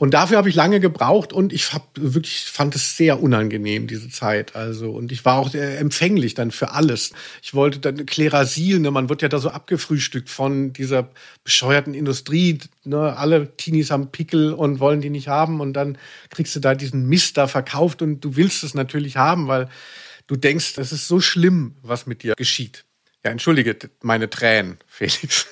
[0.00, 4.08] Und dafür habe ich lange gebraucht und ich hab wirklich fand es sehr unangenehm diese
[4.08, 4.56] Zeit.
[4.56, 7.12] Also und ich war auch empfänglich dann für alles.
[7.42, 11.10] Ich wollte dann Klerasil, ne, man wird ja da so abgefrühstückt von dieser
[11.44, 12.60] bescheuerten Industrie.
[12.84, 15.98] Ne, alle Teenies haben Pickel und wollen die nicht haben und dann
[16.30, 19.68] kriegst du da diesen Mist da verkauft und du willst es natürlich haben, weil
[20.30, 22.84] du denkst, das ist so schlimm, was mit dir geschieht.
[23.24, 25.48] Ja, entschuldige meine Tränen, Felix.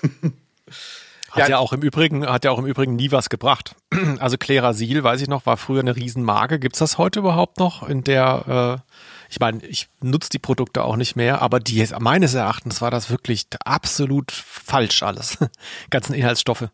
[1.31, 3.75] Hat ja, ja, auch im Übrigen, hat ja auch im Übrigen nie was gebracht.
[4.21, 6.59] Also Klerasil, weiß ich noch, war früher eine Riesenmarke.
[6.59, 7.87] Gibt's das heute überhaupt noch?
[7.87, 8.95] In der, äh,
[9.29, 13.11] ich meine, ich nutze die Produkte auch nicht mehr, aber die meines Erachtens war das
[13.11, 15.39] wirklich absolut falsch alles.
[15.91, 16.69] Ganzen Inhaltsstoffe.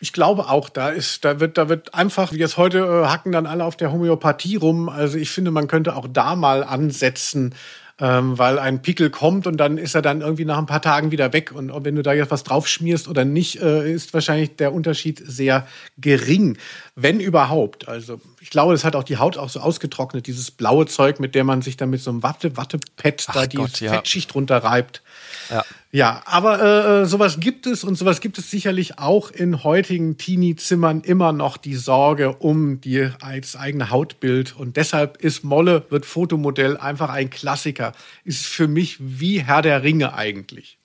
[0.00, 3.32] Ich glaube auch, da ist, da wird, da wird einfach, wie jetzt heute äh, hacken
[3.32, 4.88] dann alle auf der Homöopathie rum.
[4.88, 7.54] Also ich finde, man könnte auch da mal ansetzen,
[7.98, 11.12] ähm, weil ein Pickel kommt und dann ist er dann irgendwie nach ein paar Tagen
[11.12, 11.52] wieder weg.
[11.52, 15.22] Und wenn du da jetzt was drauf schmierst oder nicht, äh, ist wahrscheinlich der Unterschied
[15.24, 16.58] sehr gering,
[16.94, 17.88] wenn überhaupt.
[17.88, 21.34] Also ich glaube, das hat auch die Haut auch so ausgetrocknet, dieses blaue Zeug, mit
[21.34, 23.92] der man sich dann mit so einem Watte, Wattepad da die Gott, ja.
[23.92, 25.02] Fettschicht runterreibt.
[25.50, 25.64] Ja.
[25.90, 30.16] Ja, aber äh, äh, sowas gibt es und sowas gibt es sicherlich auch in heutigen
[30.16, 34.54] Teenie-Zimmern immer noch die Sorge um die, das eigene Hautbild.
[34.54, 37.94] Und deshalb ist Molle, wird Fotomodell einfach ein Klassiker.
[38.24, 40.75] Ist für mich wie Herr der Ringe eigentlich.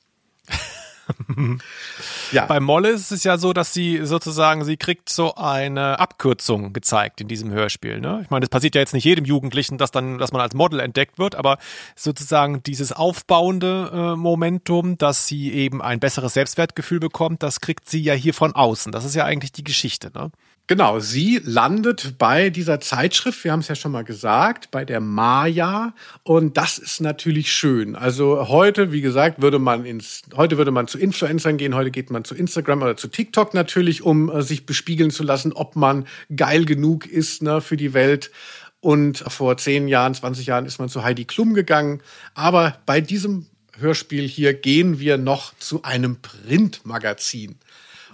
[2.31, 2.45] ja.
[2.45, 7.21] Bei Molle ist es ja so, dass sie sozusagen, sie kriegt so eine Abkürzung gezeigt
[7.21, 7.99] in diesem Hörspiel.
[7.99, 8.21] Ne?
[8.23, 10.79] Ich meine, das passiert ja jetzt nicht jedem Jugendlichen, dass dann, dass man als Model
[10.79, 11.57] entdeckt wird, aber
[11.95, 18.01] sozusagen dieses aufbauende äh, Momentum, dass sie eben ein besseres Selbstwertgefühl bekommt, das kriegt sie
[18.01, 18.91] ja hier von außen.
[18.91, 20.11] Das ist ja eigentlich die Geschichte.
[20.13, 20.31] Ne?
[20.71, 25.01] Genau, sie landet bei dieser Zeitschrift, wir haben es ja schon mal gesagt, bei der
[25.01, 27.97] Maya und das ist natürlich schön.
[27.97, 32.09] Also heute, wie gesagt, würde man ins heute würde man zu Influencern gehen, heute geht
[32.09, 36.07] man zu Instagram oder zu TikTok natürlich, um äh, sich bespiegeln zu lassen, ob man
[36.33, 38.31] geil genug ist ne, für die Welt.
[38.79, 42.01] Und vor zehn Jahren, 20 Jahren ist man zu Heidi Klum gegangen.
[42.33, 43.45] Aber bei diesem
[43.77, 47.57] Hörspiel hier gehen wir noch zu einem Printmagazin.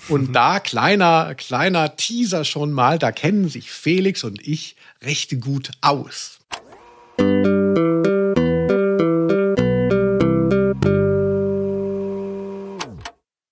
[0.10, 5.72] Und da kleiner, kleiner Teaser schon mal, da kennen sich Felix und ich recht gut
[5.82, 6.40] aus.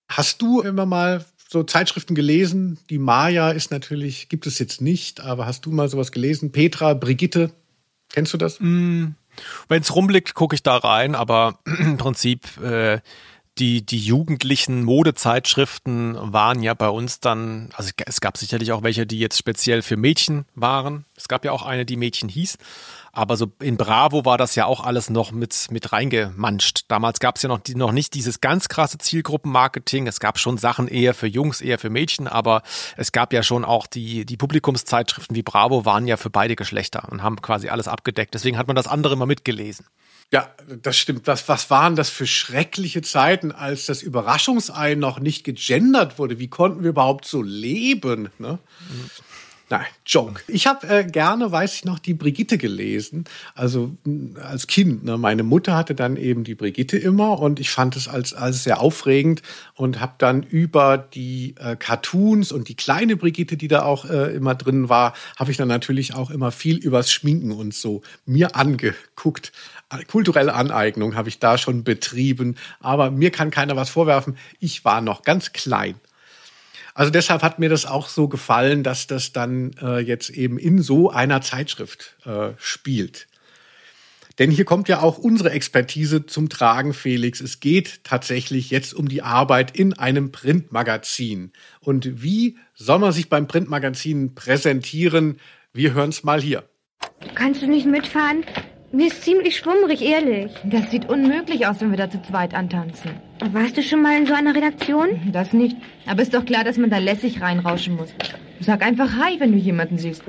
[0.10, 2.80] Hast du immer mal so Zeitschriften gelesen?
[2.90, 6.52] Die Maya ist natürlich, gibt es jetzt nicht, aber hast du mal sowas gelesen?
[6.52, 7.52] Petra, Brigitte?
[8.14, 8.60] Kennst du das?
[8.62, 9.16] Mm,
[9.68, 13.02] Wenn es rumliegt, gucke ich da rein, aber im Prinzip äh,
[13.58, 19.06] die, die jugendlichen Modezeitschriften waren ja bei uns dann, also es gab sicherlich auch welche,
[19.06, 21.06] die jetzt speziell für Mädchen waren.
[21.16, 22.58] Es gab ja auch eine, die Mädchen hieß.
[23.14, 26.84] Aber so in Bravo war das ja auch alles noch mit, mit reingemanscht.
[26.90, 30.06] Damals gab es ja noch, die, noch nicht dieses ganz krasse Zielgruppenmarketing.
[30.06, 32.62] Es gab schon Sachen eher für Jungs, eher für Mädchen, aber
[32.98, 37.08] es gab ja schon auch die, die Publikumszeitschriften wie Bravo waren ja für beide Geschlechter
[37.10, 38.34] und haben quasi alles abgedeckt.
[38.34, 39.86] Deswegen hat man das andere immer mitgelesen.
[40.32, 40.50] Ja,
[40.82, 41.28] das stimmt.
[41.28, 46.40] Was, was waren das für schreckliche Zeiten, als das Überraschungsei noch nicht gegendert wurde?
[46.40, 48.30] Wie konnten wir überhaupt so leben?
[48.40, 48.60] Ne?
[48.90, 49.10] Mhm.
[49.68, 50.42] Nein, Joke.
[50.48, 53.26] Ich habe äh, gerne, weiß ich noch, die Brigitte gelesen.
[53.56, 53.98] Also
[54.40, 55.04] als Kind.
[55.04, 55.18] Ne?
[55.18, 58.80] Meine Mutter hatte dann eben die Brigitte immer und ich fand es als, als sehr
[58.80, 59.42] aufregend
[59.74, 64.36] und habe dann über die äh, Cartoons und die kleine Brigitte, die da auch äh,
[64.36, 68.56] immer drin war, habe ich dann natürlich auch immer viel übers Schminken und so mir
[68.56, 69.52] angeguckt.
[70.08, 74.38] Kulturelle Aneignung habe ich da schon betrieben, aber mir kann keiner was vorwerfen.
[74.60, 75.96] Ich war noch ganz klein.
[76.96, 80.82] Also deshalb hat mir das auch so gefallen, dass das dann äh, jetzt eben in
[80.82, 83.28] so einer Zeitschrift äh, spielt.
[84.40, 87.42] Denn hier kommt ja auch unsere Expertise zum Tragen, Felix.
[87.42, 91.52] Es geht tatsächlich jetzt um die Arbeit in einem Printmagazin.
[91.82, 95.40] Und wie soll man sich beim Printmagazin präsentieren?
[95.74, 96.64] Wir hören es mal hier.
[97.34, 98.46] Kannst du nicht mitfahren?
[98.94, 100.52] Mir ist ziemlich schwummrig, ehrlich.
[100.64, 103.12] Das sieht unmöglich aus, wenn wir da zu zweit antanzen.
[103.40, 105.32] Warst du schon mal in so einer Redaktion?
[105.32, 105.76] Das nicht.
[106.06, 108.10] Aber ist doch klar, dass man da lässig reinrauschen muss.
[108.62, 110.24] Sag einfach Hi, wenn du jemanden siehst.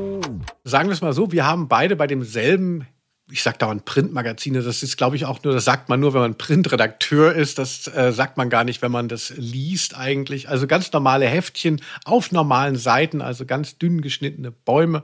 [0.65, 2.87] Sagen wir es mal so, wir haben beide bei demselben
[3.31, 6.21] ich sag dauernd Printmagazine, das ist, glaube ich, auch nur, das sagt man nur, wenn
[6.21, 10.49] man Printredakteur ist, das äh, sagt man gar nicht, wenn man das liest eigentlich.
[10.49, 15.03] Also ganz normale Heftchen auf normalen Seiten, also ganz dünn geschnittene Bäume.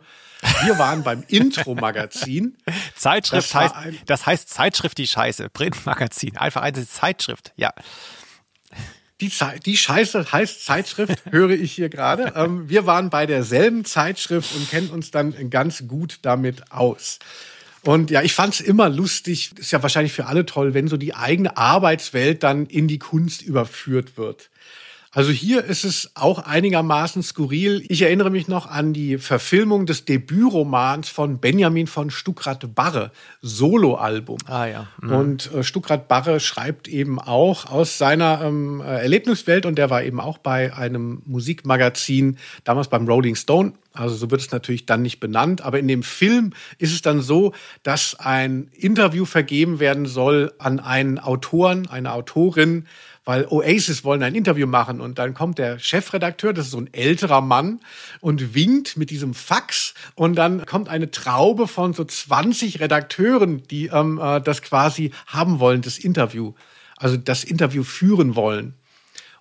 [0.64, 2.56] Wir waren beim Intro-Magazin.
[2.96, 3.74] Zeitschrift das heißt,
[4.06, 7.72] das heißt Zeitschrift die Scheiße, Printmagazin, einfach eine Zeitschrift, ja.
[9.20, 9.30] Die,
[9.64, 12.32] die Scheiße heißt Zeitschrift, höre ich hier gerade.
[12.34, 17.20] Ähm, wir waren bei derselben Zeitschrift und kennen uns dann ganz gut damit aus.
[17.84, 21.14] Und ja, ich fand's immer lustig, ist ja wahrscheinlich für alle toll, wenn so die
[21.14, 24.50] eigene Arbeitswelt dann in die Kunst überführt wird.
[25.14, 27.84] Also hier ist es auch einigermaßen skurril.
[27.88, 34.38] Ich erinnere mich noch an die Verfilmung des Debütromans von Benjamin von Stuckrad-Barre, Soloalbum.
[34.46, 34.86] Ah ja.
[35.02, 35.12] Mhm.
[35.12, 40.18] Und äh, Stuckrad-Barre schreibt eben auch aus seiner ähm, äh, Erlebniswelt und der war eben
[40.18, 43.74] auch bei einem Musikmagazin, damals beim Rolling Stone.
[43.92, 47.20] Also so wird es natürlich dann nicht benannt, aber in dem Film ist es dann
[47.20, 52.86] so, dass ein Interview vergeben werden soll an einen Autoren, eine Autorin,
[53.24, 56.92] weil Oasis wollen ein Interview machen und dann kommt der Chefredakteur, das ist so ein
[56.92, 57.80] älterer Mann
[58.20, 63.86] und winkt mit diesem Fax und dann kommt eine Traube von so 20 Redakteuren, die
[63.86, 66.54] ähm, äh, das quasi haben wollen, das Interview,
[66.96, 68.74] also das Interview führen wollen.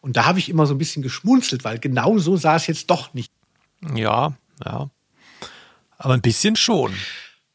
[0.01, 2.89] Und da habe ich immer so ein bisschen geschmunzelt, weil genau so sah es jetzt
[2.89, 3.31] doch nicht.
[3.95, 4.89] Ja, ja.
[5.97, 6.91] Aber ein bisschen schon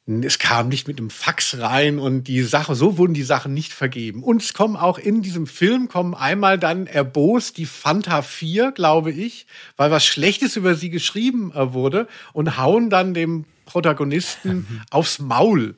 [0.07, 3.73] es kam nicht mit einem Fax rein und die Sache, so wurden die Sachen nicht
[3.73, 4.23] vergeben.
[4.23, 9.11] Und es kommen auch in diesem Film kommen einmal dann erbost die Fanta 4, glaube
[9.11, 15.19] ich, weil was Schlechtes über sie geschrieben äh, wurde und hauen dann dem Protagonisten aufs
[15.19, 15.75] Maul.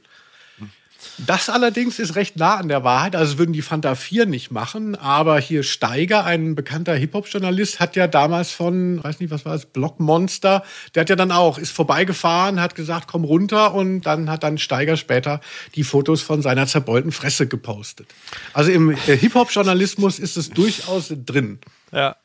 [1.18, 3.16] Das allerdings ist recht nah an der Wahrheit.
[3.16, 4.94] Also würden die Fanta 4 nicht machen.
[4.94, 9.66] Aber hier Steiger, ein bekannter Hip-Hop-Journalist, hat ja damals von, weiß nicht, was war es,
[9.66, 10.62] Blockmonster,
[10.94, 13.74] der hat ja dann auch, ist vorbeigefahren, hat gesagt, komm runter.
[13.74, 15.40] Und dann hat dann Steiger später
[15.74, 18.06] die Fotos von seiner zerbeulten Fresse gepostet.
[18.52, 21.58] Also im äh, Hip-Hop-Journalismus ist es durchaus drin.
[21.92, 22.16] Ja.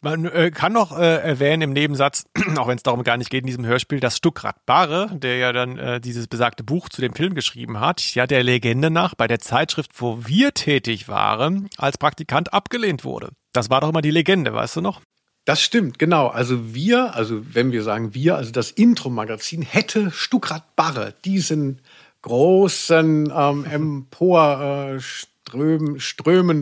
[0.00, 3.40] Man äh, kann noch äh, erwähnen im Nebensatz, auch wenn es darum gar nicht geht
[3.40, 7.14] in diesem Hörspiel, dass Stuckrad Barre, der ja dann äh, dieses besagte Buch zu dem
[7.14, 11.98] Film geschrieben hat, ja der Legende nach bei der Zeitschrift, wo wir tätig waren, als
[11.98, 13.30] Praktikant abgelehnt wurde.
[13.52, 15.00] Das war doch immer die Legende, weißt du noch?
[15.44, 16.28] Das stimmt, genau.
[16.28, 21.80] Also wir, also wenn wir sagen wir, also das Intro-Magazin hätte Stuckrad Barre, diesen
[22.22, 25.98] großen ähm, empor äh, ström,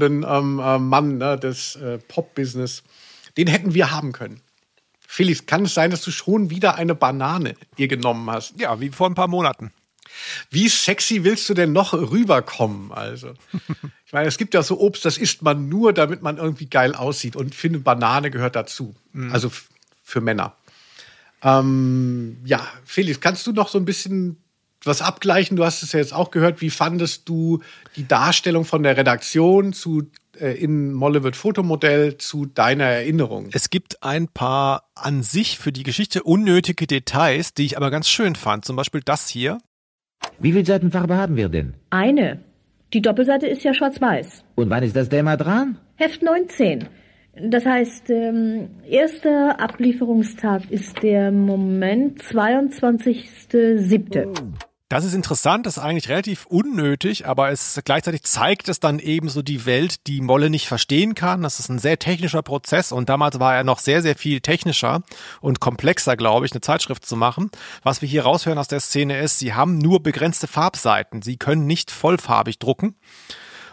[0.01, 0.22] ähm,
[0.59, 2.83] äh, Mann ne, des äh, Pop-Business
[3.37, 4.40] den hätten wir haben können.
[5.07, 8.61] Felix, kann es sein, dass du schon wieder eine Banane dir genommen hast?
[8.61, 9.72] Ja, wie vor ein paar Monaten.
[10.51, 12.93] Wie sexy willst du denn noch rüberkommen?
[12.93, 13.32] Also,
[14.07, 16.95] ich meine, es gibt ja so Obst, das isst man nur, damit man irgendwie geil
[16.95, 17.37] aussieht.
[17.37, 18.95] Und finde, Banane gehört dazu.
[19.12, 19.32] Mhm.
[19.32, 19.51] Also
[20.03, 20.57] für Männer.
[21.43, 24.43] Ähm, ja, Felix, kannst du noch so ein bisschen
[24.82, 25.57] was abgleichen?
[25.57, 26.61] Du hast es ja jetzt auch gehört.
[26.61, 27.62] Wie fandest du
[27.97, 30.11] die Darstellung von der Redaktion zu
[30.55, 33.49] in Molle wird Fotomodell zu deiner Erinnerung?
[33.53, 38.09] Es gibt ein paar an sich für die Geschichte unnötige Details, die ich aber ganz
[38.09, 38.64] schön fand.
[38.64, 39.59] Zum Beispiel das hier.
[40.39, 41.74] Wie viel Seiten Farbe haben wir denn?
[41.91, 42.41] Eine.
[42.93, 44.45] Die Doppelseite ist ja schwarz-weiß.
[44.55, 45.78] Und wann ist das Thema dran?
[45.97, 46.89] Heft 19.
[47.39, 54.55] Das heißt, ähm, erster Ablieferungstag ist der Moment 22.07.
[54.89, 59.28] Das ist interessant, das ist eigentlich relativ unnötig, aber es gleichzeitig zeigt es dann eben
[59.28, 61.43] so die Welt, die Molle nicht verstehen kann.
[61.43, 65.03] Das ist ein sehr technischer Prozess und damals war er noch sehr, sehr viel technischer
[65.41, 67.51] und komplexer, glaube ich, eine Zeitschrift zu machen.
[67.82, 71.20] Was wir hier raushören aus der Szene ist, sie haben nur begrenzte Farbseiten.
[71.20, 72.95] Sie können nicht vollfarbig drucken.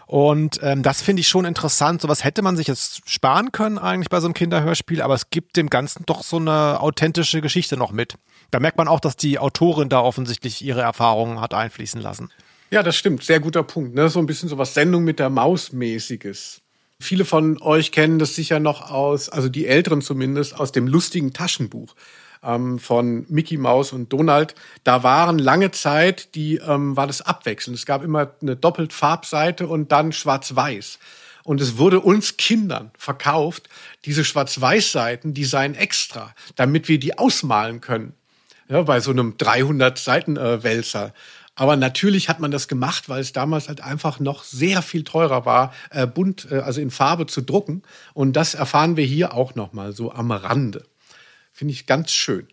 [0.06, 2.02] Und ähm, das finde ich schon interessant.
[2.02, 5.56] Sowas hätte man sich jetzt sparen können eigentlich bei so einem Kinderhörspiel, aber es gibt
[5.56, 8.14] dem Ganzen doch so eine authentische Geschichte noch mit.
[8.50, 12.30] Da merkt man auch, dass die Autorin da offensichtlich ihre Erfahrungen hat einfließen lassen.
[12.70, 13.24] Ja, das stimmt.
[13.24, 13.94] Sehr guter Punkt.
[13.94, 14.08] Ne?
[14.08, 16.60] So ein bisschen so was Sendung mit der Maus mäßiges.
[17.00, 21.32] Viele von euch kennen das sicher noch aus, also die Älteren zumindest, aus dem lustigen
[21.32, 21.94] Taschenbuch
[22.44, 24.54] ähm, von Mickey Mouse und Donald.
[24.84, 27.78] Da waren lange Zeit, die ähm, war das abwechselnd.
[27.78, 30.98] Es gab immer eine doppelt Farbseite und dann Schwarz-Weiß.
[31.44, 33.68] Und es wurde uns Kindern verkauft,
[34.06, 38.14] diese Schwarz-Weiß-Seiten, die seien extra, damit wir die ausmalen können.
[38.68, 41.12] Ja, bei so einem 300-Seiten-Wälzer.
[41.54, 45.46] Aber natürlich hat man das gemacht, weil es damals halt einfach noch sehr viel teurer
[45.46, 47.82] war, äh, bunt, äh, also in Farbe zu drucken.
[48.12, 50.84] Und das erfahren wir hier auch noch mal so am Rande.
[51.56, 52.48] Finde ich ganz schön.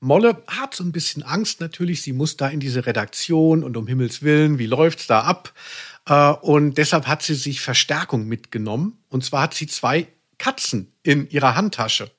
[0.00, 2.00] Molle hat so ein bisschen Angst natürlich.
[2.00, 5.52] Sie muss da in diese Redaktion und um Himmels Willen, wie läuft's da ab?
[6.08, 8.96] Äh, und deshalb hat sie sich Verstärkung mitgenommen.
[9.10, 10.06] Und zwar hat sie zwei
[10.38, 12.10] Katzen in ihrer Handtasche.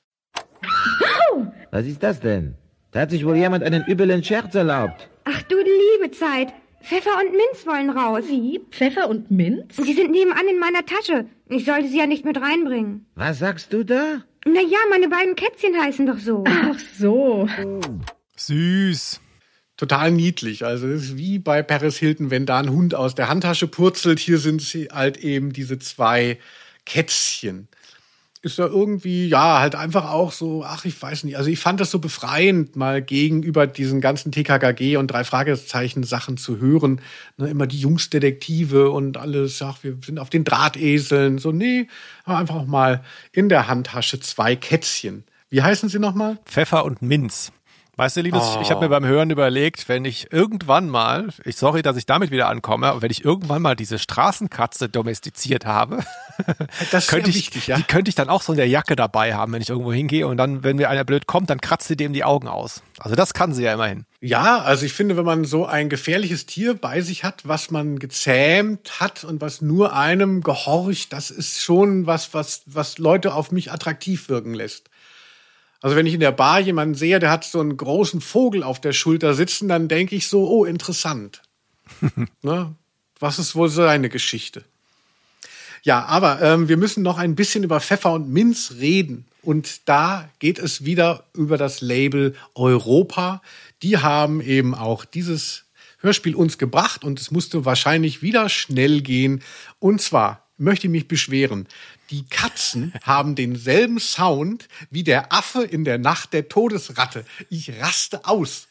[1.72, 2.54] Was ist das denn?
[2.92, 5.08] Da hat sich wohl jemand einen übelen Scherz erlaubt.
[5.24, 6.52] Ach du liebe Zeit.
[6.88, 8.24] Pfeffer und Minz wollen raus.
[8.28, 8.60] Wie?
[8.70, 9.76] Pfeffer und Minz?
[9.76, 11.26] Die sind nebenan in meiner Tasche.
[11.50, 13.04] Ich sollte sie ja nicht mit reinbringen.
[13.14, 14.22] Was sagst du da?
[14.46, 16.44] Na ja, meine beiden Kätzchen heißen doch so.
[16.46, 17.46] Ach so.
[18.36, 19.20] Süß.
[19.76, 20.64] Total niedlich.
[20.64, 24.18] Also es ist wie bei Paris Hilton, wenn da ein Hund aus der Handtasche purzelt.
[24.18, 26.38] Hier sind sie halt eben diese zwei
[26.86, 27.68] Kätzchen
[28.48, 31.36] ist da irgendwie, ja, halt einfach auch so, ach, ich weiß nicht.
[31.36, 36.36] Also ich fand das so befreiend, mal gegenüber diesen ganzen TKKG und drei Fragezeichen Sachen
[36.36, 37.00] zu hören.
[37.36, 41.38] Ne, immer die Jungsdetektive und alles, ach, wir sind auf den Drahteseln.
[41.38, 41.88] So, nee,
[42.24, 45.24] einfach auch mal in der Handtasche zwei Kätzchen.
[45.50, 46.38] Wie heißen sie nochmal?
[46.44, 47.52] Pfeffer und Minz.
[47.98, 48.60] Weißt du, Linus, Oh.
[48.62, 52.30] ich habe mir beim Hören überlegt, wenn ich irgendwann mal, ich sorry, dass ich damit
[52.30, 56.04] wieder ankomme, aber wenn ich irgendwann mal diese Straßenkatze domestiziert habe,
[57.08, 57.76] könnte ich, wichtig, ja.
[57.76, 60.28] die könnte ich dann auch so in der Jacke dabei haben, wenn ich irgendwo hingehe
[60.28, 62.82] und dann, wenn mir einer blöd kommt, dann kratzt sie dem die Augen aus.
[63.00, 64.04] Also das kann sie ja immerhin.
[64.20, 67.98] Ja, also ich finde, wenn man so ein gefährliches Tier bei sich hat, was man
[67.98, 73.50] gezähmt hat und was nur einem gehorcht, das ist schon was, was, was Leute auf
[73.50, 74.87] mich attraktiv wirken lässt.
[75.80, 78.80] Also wenn ich in der Bar jemanden sehe, der hat so einen großen Vogel auf
[78.80, 81.42] der Schulter sitzen, dann denke ich so, oh, interessant.
[82.42, 82.74] ne?
[83.20, 84.64] Was ist wohl seine Geschichte?
[85.82, 89.26] Ja, aber ähm, wir müssen noch ein bisschen über Pfeffer und Minz reden.
[89.42, 93.40] Und da geht es wieder über das Label Europa.
[93.82, 95.64] Die haben eben auch dieses
[96.00, 99.42] Hörspiel uns gebracht und es musste wahrscheinlich wieder schnell gehen.
[99.78, 101.66] Und zwar möchte ich mich beschweren.
[102.10, 107.24] Die Katzen haben denselben Sound wie der Affe in der Nacht der Todesratte.
[107.50, 108.68] Ich raste aus.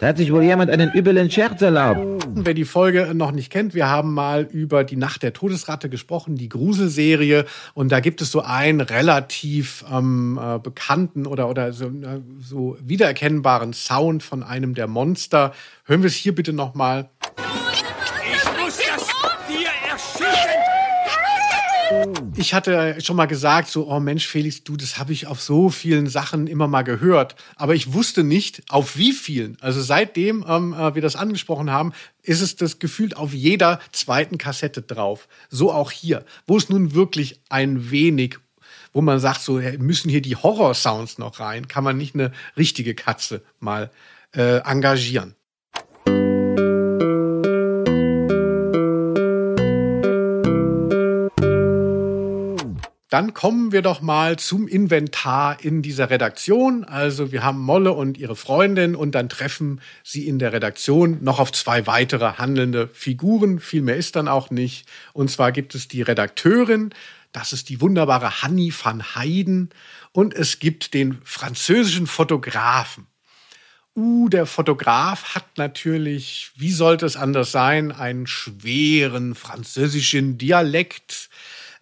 [0.00, 2.26] Da hat sich wohl jemand einen übelen Scherz erlaubt.
[2.34, 6.34] Wer die Folge noch nicht kennt, wir haben mal über die Nacht der Todesratte gesprochen,
[6.34, 7.44] die Gruselserie.
[7.74, 12.76] Und da gibt es so einen relativ ähm, äh, bekannten oder, oder so, äh, so
[12.80, 15.54] wiedererkennbaren Sound von einem der Monster.
[15.84, 17.10] Hören wir es hier bitte nochmal.
[22.36, 25.70] Ich hatte schon mal gesagt, so, oh Mensch, Felix, du, das habe ich auf so
[25.70, 27.36] vielen Sachen immer mal gehört.
[27.56, 29.56] Aber ich wusste nicht, auf wie vielen.
[29.60, 31.92] Also seitdem ähm, äh, wir das angesprochen haben,
[32.22, 35.28] ist es das gefühlt auf jeder zweiten Kassette drauf.
[35.48, 38.38] So auch hier, wo es nun wirklich ein wenig,
[38.92, 42.94] wo man sagt, so müssen hier die Horror-Sounds noch rein, kann man nicht eine richtige
[42.94, 43.90] Katze mal
[44.34, 45.34] äh, engagieren.
[53.14, 56.82] Dann kommen wir doch mal zum Inventar in dieser Redaktion.
[56.82, 61.38] Also wir haben Molle und ihre Freundin und dann treffen sie in der Redaktion noch
[61.38, 63.60] auf zwei weitere handelnde Figuren.
[63.60, 64.88] Viel mehr ist dann auch nicht.
[65.12, 66.90] Und zwar gibt es die Redakteurin,
[67.30, 69.70] das ist die wunderbare Hanni van Heiden
[70.10, 73.06] und es gibt den französischen Fotografen.
[73.94, 81.30] Uh, der Fotograf hat natürlich, wie sollte es anders sein, einen schweren französischen Dialekt.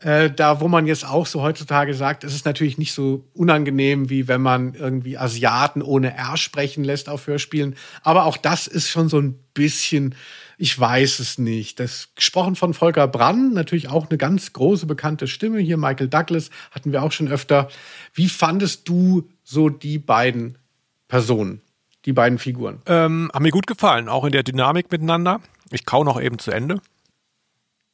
[0.02, 4.10] Äh, da, wo man jetzt auch so heutzutage sagt, es ist natürlich nicht so unangenehm,
[4.10, 7.76] wie wenn man irgendwie Asiaten ohne R sprechen lässt auf Hörspielen.
[8.02, 10.16] Aber auch das ist schon so ein bisschen,
[10.58, 11.78] ich weiß es nicht.
[11.78, 15.60] Das gesprochen von Volker Brann, natürlich auch eine ganz große bekannte Stimme.
[15.60, 17.68] Hier Michael Douglas hatten wir auch schon öfter.
[18.12, 20.58] Wie fandest du so die beiden
[21.06, 21.60] Personen,
[22.06, 22.82] die beiden Figuren?
[22.86, 25.40] Ähm, haben mir gut gefallen, auch in der Dynamik miteinander.
[25.70, 26.80] Ich kau noch eben zu Ende.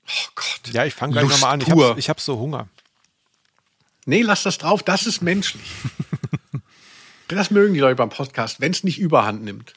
[0.08, 0.72] Oh Gott.
[0.72, 1.60] Ja, ich fange gleich nochmal an.
[1.60, 2.68] Ich habe hab so Hunger.
[4.06, 5.70] Nee, lass das drauf, das ist menschlich.
[7.28, 9.74] das mögen die Leute beim Podcast, wenn es nicht überhand nimmt.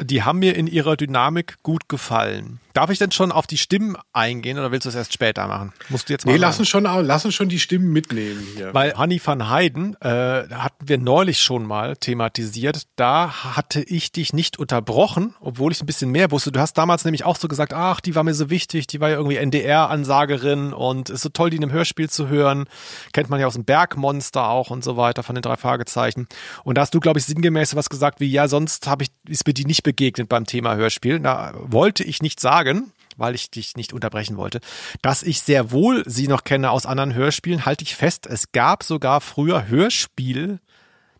[0.00, 2.60] Die haben mir in ihrer Dynamik gut gefallen.
[2.72, 5.72] Darf ich denn schon auf die Stimmen eingehen oder willst du es erst später machen?
[5.88, 8.72] Musst du jetzt mal Nee, lass uns schon, lass uns schon die Stimmen mitnehmen hier.
[8.72, 12.82] Weil Hanni van Heiden äh, hatten wir neulich schon mal thematisiert.
[12.94, 16.52] Da hatte ich dich nicht unterbrochen, obwohl ich ein bisschen mehr wusste.
[16.52, 19.10] Du hast damals nämlich auch so gesagt, ach, die war mir so wichtig, die war
[19.10, 22.66] ja irgendwie NDR-Ansagerin und ist so toll, die in einem Hörspiel zu hören.
[23.12, 26.28] Kennt man ja aus dem Bergmonster auch und so weiter von den drei Fragezeichen.
[26.62, 29.44] Und da hast du, glaube ich, sinngemäß was gesagt wie, ja, sonst habe ich, ist
[29.46, 31.18] mir die nicht begegnet beim Thema Hörspiel.
[31.18, 34.60] Da wollte ich nicht sagen, weil ich dich nicht unterbrechen wollte,
[35.02, 38.28] dass ich sehr wohl sie noch kenne aus anderen Hörspielen, halte ich fest.
[38.28, 40.60] Es gab sogar früher Hörspiel,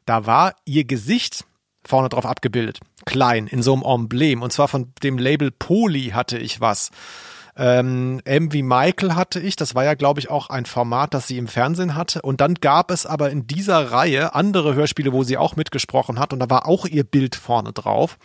[0.06, 1.44] da war ihr Gesicht
[1.84, 2.78] vorne drauf abgebildet.
[3.06, 4.42] Klein, in so einem Emblem.
[4.42, 6.90] Und zwar von dem Label Poly hatte ich was.
[7.56, 11.38] Ähm, M Michael hatte ich, das war ja, glaube ich, auch ein Format, das sie
[11.38, 12.22] im Fernsehen hatte.
[12.22, 16.32] Und dann gab es aber in dieser Reihe andere Hörspiele, wo sie auch mitgesprochen hat.
[16.32, 18.18] Und da war auch ihr Bild vorne drauf.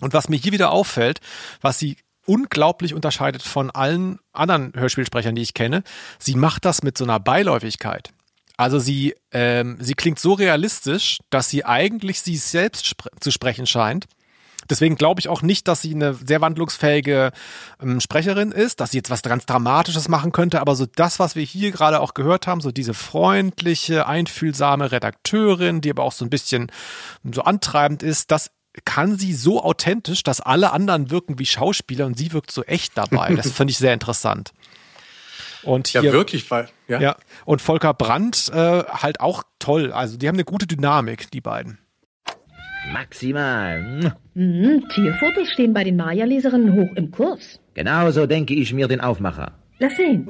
[0.00, 1.20] Und was mir hier wieder auffällt,
[1.60, 5.82] was sie unglaublich unterscheidet von allen anderen Hörspielsprechern, die ich kenne,
[6.18, 8.10] sie macht das mit so einer Beiläufigkeit.
[8.56, 13.66] Also sie, ähm, sie klingt so realistisch, dass sie eigentlich sie selbst spre zu sprechen
[13.66, 14.06] scheint.
[14.70, 17.32] Deswegen glaube ich auch nicht, dass sie eine sehr wandlungsfähige
[17.82, 21.36] ähm, Sprecherin ist, dass sie jetzt was ganz Dramatisches machen könnte, aber so das, was
[21.36, 26.24] wir hier gerade auch gehört haben, so diese freundliche, einfühlsame Redakteurin, die aber auch so
[26.24, 26.70] ein bisschen
[27.30, 28.50] so antreibend ist, das
[28.84, 32.96] kann sie so authentisch, dass alle anderen wirken wie Schauspieler und sie wirkt so echt
[32.96, 33.34] dabei.
[33.34, 34.52] Das finde ich sehr interessant.
[35.62, 37.00] Und ja, hier, wirklich, weil, ja.
[37.00, 37.16] ja.
[37.44, 39.92] Und Volker Brandt äh, halt auch toll.
[39.92, 41.78] Also die haben eine gute Dynamik, die beiden.
[42.92, 44.14] Maximal.
[44.34, 47.60] Mhm, Tierfotos stehen bei den Maya-Leserinnen hoch im Kurs.
[47.72, 49.52] Genauso denke ich mir den Aufmacher.
[49.78, 50.28] Lass sehen.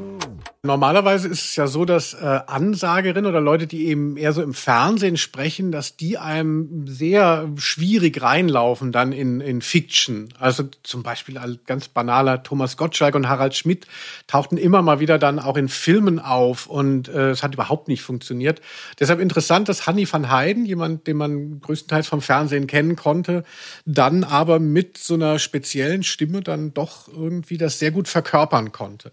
[0.67, 4.55] Normalerweise ist es ja so, dass äh, Ansagerinnen oder Leute, die eben eher so im
[4.55, 10.31] Fernsehen sprechen, dass die einem sehr schwierig reinlaufen dann in, in Fiction.
[10.39, 13.87] Also zum Beispiel ganz banaler Thomas Gottschalk und Harald Schmidt
[14.27, 18.01] tauchten immer mal wieder dann auch in Filmen auf und äh, es hat überhaupt nicht
[18.01, 18.63] funktioniert.
[18.99, 23.45] Deshalb interessant, dass Hanni van Heiden, jemand, den man größtenteils vom Fernsehen kennen konnte,
[23.85, 29.13] dann aber mit so einer speziellen Stimme dann doch irgendwie das sehr gut verkörpern konnte.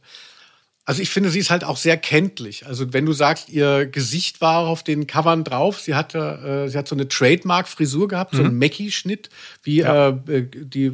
[0.86, 2.66] Also ich finde, sie ist halt auch sehr kenntlich.
[2.66, 6.78] Also wenn du sagst, ihr Gesicht war auf den Covern drauf, sie hatte, äh, sie
[6.78, 9.30] hat so eine Trademark-Frisur gehabt, so einen Mackie-Schnitt,
[9.64, 10.10] wie Ja.
[10.10, 10.92] äh, die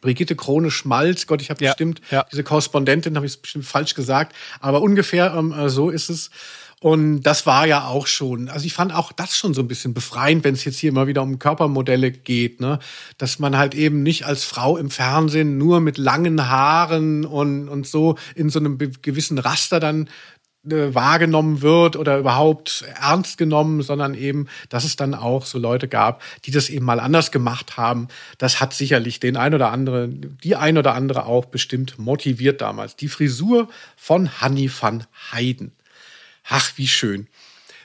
[0.00, 1.28] Brigitte Krone Schmalz.
[1.28, 2.26] Gott, ich habe Ja, bestimmt ja.
[2.32, 6.30] diese Korrespondentin, habe ich bestimmt falsch gesagt, aber ungefähr ähm, äh, so ist es.
[6.82, 9.94] Und das war ja auch schon, also ich fand auch das schon so ein bisschen
[9.94, 12.80] befreiend, wenn es jetzt hier immer wieder um Körpermodelle geht, ne?
[13.18, 17.86] Dass man halt eben nicht als Frau im Fernsehen nur mit langen Haaren und, und
[17.86, 20.08] so in so einem gewissen Raster dann
[20.68, 25.86] äh, wahrgenommen wird oder überhaupt ernst genommen, sondern eben, dass es dann auch so Leute
[25.86, 28.08] gab, die das eben mal anders gemacht haben.
[28.38, 32.96] Das hat sicherlich den ein oder andere, die ein oder andere auch bestimmt motiviert damals.
[32.96, 35.70] Die Frisur von Hanni van Heiden.
[36.48, 37.28] Ach, wie schön.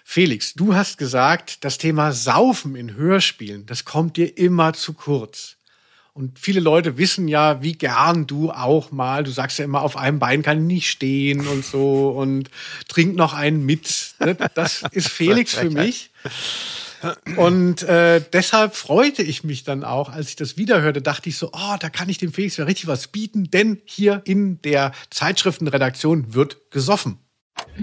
[0.03, 5.57] Felix, du hast gesagt, das Thema Saufen in Hörspielen, das kommt dir immer zu kurz.
[6.13, 9.97] Und viele Leute wissen ja, wie gern du auch mal, du sagst ja immer, auf
[9.97, 12.49] einem Bein kann ich nicht stehen und so und
[12.87, 14.15] trink noch einen mit.
[14.19, 14.35] Ne?
[14.55, 16.09] Das ist Felix für mich.
[17.35, 21.51] Und äh, deshalb freute ich mich dann auch, als ich das wiederhörte, dachte ich so,
[21.53, 26.33] oh, da kann ich dem Felix ja richtig was bieten, denn hier in der Zeitschriftenredaktion
[26.33, 27.19] wird gesoffen.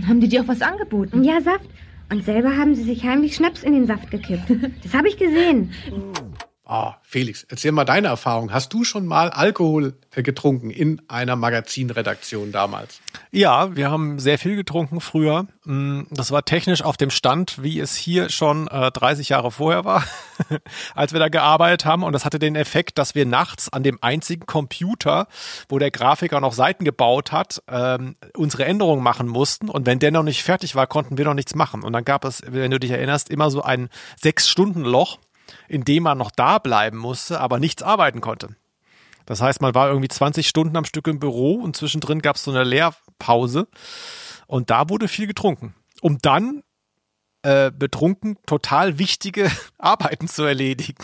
[0.07, 1.23] Haben die dir auch was angeboten?
[1.25, 1.69] Ja, Saft.
[2.11, 4.51] Und selber haben sie sich heimlich Schnaps in den Saft gekippt.
[4.83, 5.73] Das habe ich gesehen.
[6.67, 8.51] Ah, Felix, erzähl mal deine Erfahrung.
[8.51, 13.01] Hast du schon mal Alkohol äh, getrunken in einer Magazinredaktion damals?
[13.33, 15.47] Ja, wir haben sehr viel getrunken früher.
[15.65, 19.85] Mm, Das war technisch auf dem Stand, wie es hier schon äh, 30 Jahre vorher
[19.85, 20.05] war,
[20.95, 22.03] als wir da gearbeitet haben.
[22.03, 25.29] Und das hatte den Effekt, dass wir nachts an dem einzigen Computer,
[25.69, 29.69] wo der Grafiker noch Seiten gebaut hat, ähm, unsere Änderungen machen mussten.
[29.69, 31.83] Und wenn der noch nicht fertig war, konnten wir noch nichts machen.
[31.83, 33.91] Und dann gab es, wenn du dich erinnerst, immer so ein
[34.23, 35.19] Sechs-Stunden-Loch,
[35.69, 38.57] in dem man noch da bleiben musste, aber nichts arbeiten konnte.
[39.27, 42.45] Das heißt, man war irgendwie 20 Stunden am Stück im Büro und zwischendrin gab es
[42.45, 43.69] so eine Lehrpause.
[44.47, 45.75] Und da wurde viel getrunken.
[46.03, 46.63] Um dann
[47.43, 51.03] äh, betrunken total wichtige Arbeiten zu erledigen.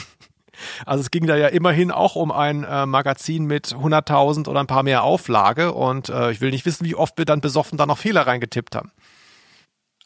[0.84, 4.66] Also es ging da ja immerhin auch um ein äh, Magazin mit 100.000 oder ein
[4.66, 7.86] paar mehr Auflage und äh, ich will nicht wissen, wie oft wir dann besoffen da
[7.86, 8.92] noch Fehler reingetippt haben.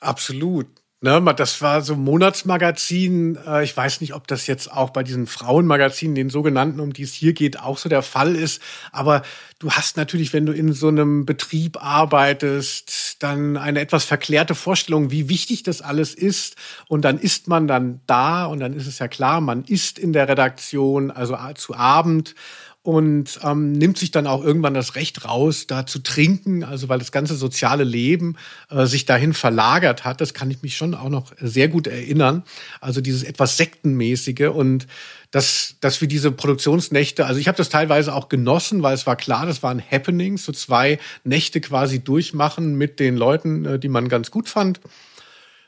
[0.00, 0.68] Absolut.
[1.04, 3.36] Ne, das war so Monatsmagazin.
[3.46, 7.02] Äh, ich weiß nicht, ob das jetzt auch bei diesen Frauenmagazinen, den sogenannten, um die
[7.02, 8.62] es hier geht, auch so der Fall ist.
[8.90, 9.20] Aber
[9.58, 15.10] du hast natürlich, wenn du in so einem Betrieb arbeitest, dann eine etwas verklärte Vorstellung,
[15.10, 16.56] wie wichtig das alles ist.
[16.88, 20.14] Und dann ist man dann da und dann ist es ja klar, man ist in
[20.14, 22.34] der Redaktion, also zu Abend
[22.84, 26.98] und ähm, nimmt sich dann auch irgendwann das Recht raus, da zu trinken, also weil
[26.98, 28.36] das ganze soziale Leben
[28.68, 30.20] äh, sich dahin verlagert hat.
[30.20, 32.42] Das kann ich mich schon auch noch sehr gut erinnern.
[32.82, 34.86] Also dieses etwas sektenmäßige und
[35.30, 39.16] dass, dass wir diese Produktionsnächte, also ich habe das teilweise auch genossen, weil es war
[39.16, 44.10] klar, das waren Happenings, so zwei Nächte quasi durchmachen mit den Leuten, äh, die man
[44.10, 44.78] ganz gut fand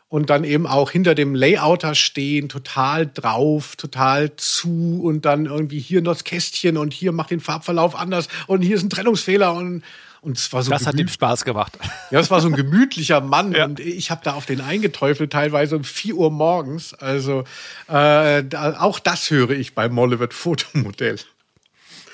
[0.08, 5.80] und dann eben auch hinter dem Layouter stehen, total drauf, total zu und dann irgendwie
[5.80, 9.54] hier noch das Kästchen und hier macht den Farbverlauf anders und hier ist ein Trennungsfehler
[9.54, 9.82] und
[10.22, 11.78] und es war so das hat ihm Spaß gemacht.
[12.10, 13.64] Ja, es war so ein gemütlicher Mann ja.
[13.64, 16.94] und ich habe da auf den eingeteufelt, teilweise um 4 Uhr morgens.
[16.94, 17.44] Also
[17.88, 21.18] äh, auch das höre ich bei Mollewit Fotomodell.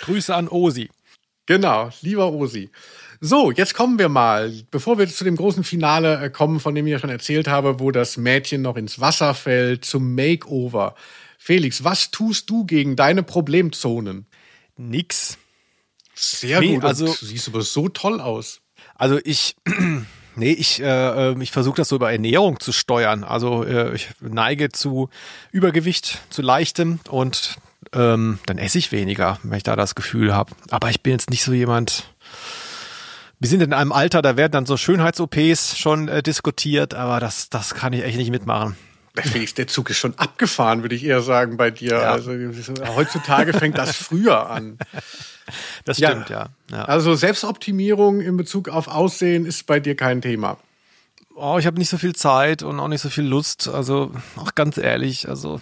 [0.00, 0.90] Grüße an Osi.
[1.46, 2.70] Genau, lieber Osi.
[3.24, 6.88] So, jetzt kommen wir mal, bevor wir zu dem großen Finale äh, kommen, von dem
[6.88, 10.96] ich ja schon erzählt habe, wo das Mädchen noch ins Wasser fällt, zum Makeover.
[11.38, 14.26] Felix, was tust du gegen deine Problemzonen?
[14.76, 15.38] Nix.
[16.16, 16.84] Sehr nee, gut.
[16.84, 18.60] Also, du siehst aber so toll aus.
[18.96, 19.54] Also ich,
[20.34, 23.22] nee, ich, äh, ähm, ich versuche das so über Ernährung zu steuern.
[23.22, 25.10] Also äh, ich neige zu
[25.52, 27.58] Übergewicht, zu leichtem und
[27.92, 30.56] ähm, dann esse ich weniger, wenn ich da das Gefühl habe.
[30.70, 32.12] Aber ich bin jetzt nicht so jemand,
[33.42, 37.50] wir sind in einem Alter, da werden dann so Schönheits-OPs schon äh, diskutiert, aber das,
[37.50, 38.76] das kann ich echt nicht mitmachen.
[39.56, 41.90] Der Zug ist schon abgefahren, würde ich eher sagen, bei dir.
[41.90, 42.12] Ja.
[42.12, 42.30] Also
[42.94, 44.78] heutzutage fängt das früher an.
[45.84, 46.50] Das stimmt, ja.
[46.70, 46.76] ja.
[46.76, 46.84] ja.
[46.84, 50.56] Also Selbstoptimierung in Bezug auf Aussehen ist bei dir kein Thema.
[51.34, 53.66] Oh, ich habe nicht so viel Zeit und auch nicht so viel Lust.
[53.66, 55.60] Also, auch ganz ehrlich, also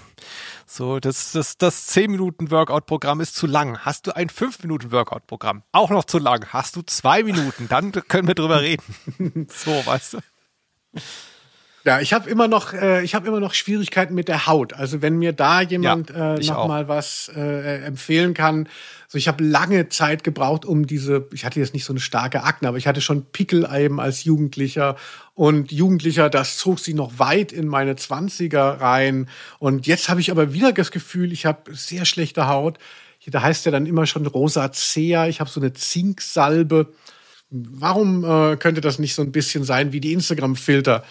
[0.72, 3.80] so, das, das, das 10-Minuten-Workout-Programm ist zu lang.
[3.80, 5.64] Hast du ein 5-Minuten-Workout-Programm?
[5.72, 6.46] Auch noch zu lang.
[6.52, 7.66] Hast du zwei Minuten?
[7.68, 9.48] Dann können wir drüber reden.
[9.50, 10.18] so, weißt du.
[11.84, 14.74] Ja, ich habe immer noch, äh, ich habe immer noch Schwierigkeiten mit der Haut.
[14.74, 16.68] Also wenn mir da jemand ja, äh, noch auch.
[16.68, 18.68] mal was äh, empfehlen kann.
[19.08, 21.26] So, ich habe lange Zeit gebraucht, um diese.
[21.32, 24.24] Ich hatte jetzt nicht so eine starke Akne, aber ich hatte schon Pickel eben als
[24.24, 24.96] Jugendlicher
[25.34, 26.28] und Jugendlicher.
[26.28, 29.28] Das zog sie noch weit in meine Zwanziger rein.
[29.58, 32.78] Und jetzt habe ich aber wieder das Gefühl, ich habe sehr schlechte Haut.
[33.26, 35.28] Da heißt ja dann immer schon Rosacea.
[35.28, 36.92] Ich habe so eine Zinksalbe.
[37.50, 41.04] Warum äh, könnte das nicht so ein bisschen sein wie die Instagram-Filter?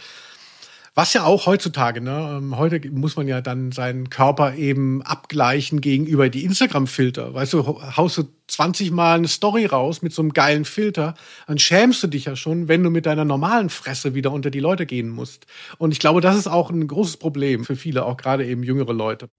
[1.00, 2.40] Was ja auch heutzutage, ne?
[2.40, 7.34] Ähm, heute muss man ja dann seinen Körper eben abgleichen gegenüber die Instagram-Filter.
[7.34, 11.14] Weißt du, haust du 20 Mal eine Story raus mit so einem geilen Filter,
[11.48, 14.60] dann schämst du dich ja schon, wenn du mit deiner normalen Fresse wieder unter die
[14.60, 15.46] Leute gehen musst.
[15.78, 18.92] Und ich glaube, das ist auch ein großes Problem für viele, auch gerade eben jüngere
[18.92, 19.30] Leute.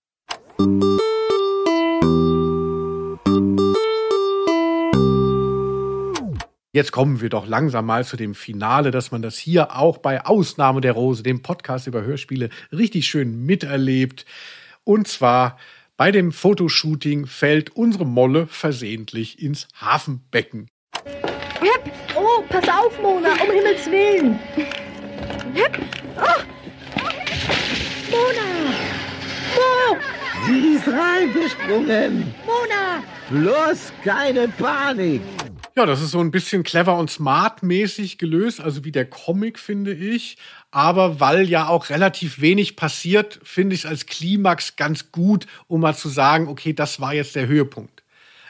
[6.73, 10.25] Jetzt kommen wir doch langsam mal zu dem Finale, dass man das hier auch bei
[10.25, 14.25] Ausnahme der Rose, dem Podcast über Hörspiele, richtig schön miterlebt.
[14.85, 15.59] Und zwar
[15.97, 20.69] bei dem Fotoshooting fällt unsere Molle versehentlich ins Hafenbecken.
[21.61, 21.93] Hep.
[22.15, 24.39] Oh, pass auf, Mona, um Himmels Willen.
[25.55, 25.77] Hep.
[26.19, 26.43] Oh.
[28.13, 28.71] Mona!
[29.57, 29.97] Mo!
[30.47, 32.33] Sie ist reingesprungen!
[32.47, 33.03] Mona!
[33.29, 35.23] Bloß keine Panik!
[35.77, 39.93] Ja, das ist so ein bisschen clever und smart-mäßig gelöst, also wie der Comic, finde
[39.93, 40.37] ich.
[40.73, 45.81] Aber weil ja auch relativ wenig passiert, finde ich es als Klimax ganz gut, um
[45.81, 48.00] mal zu sagen, okay, das war jetzt der Höhepunkt.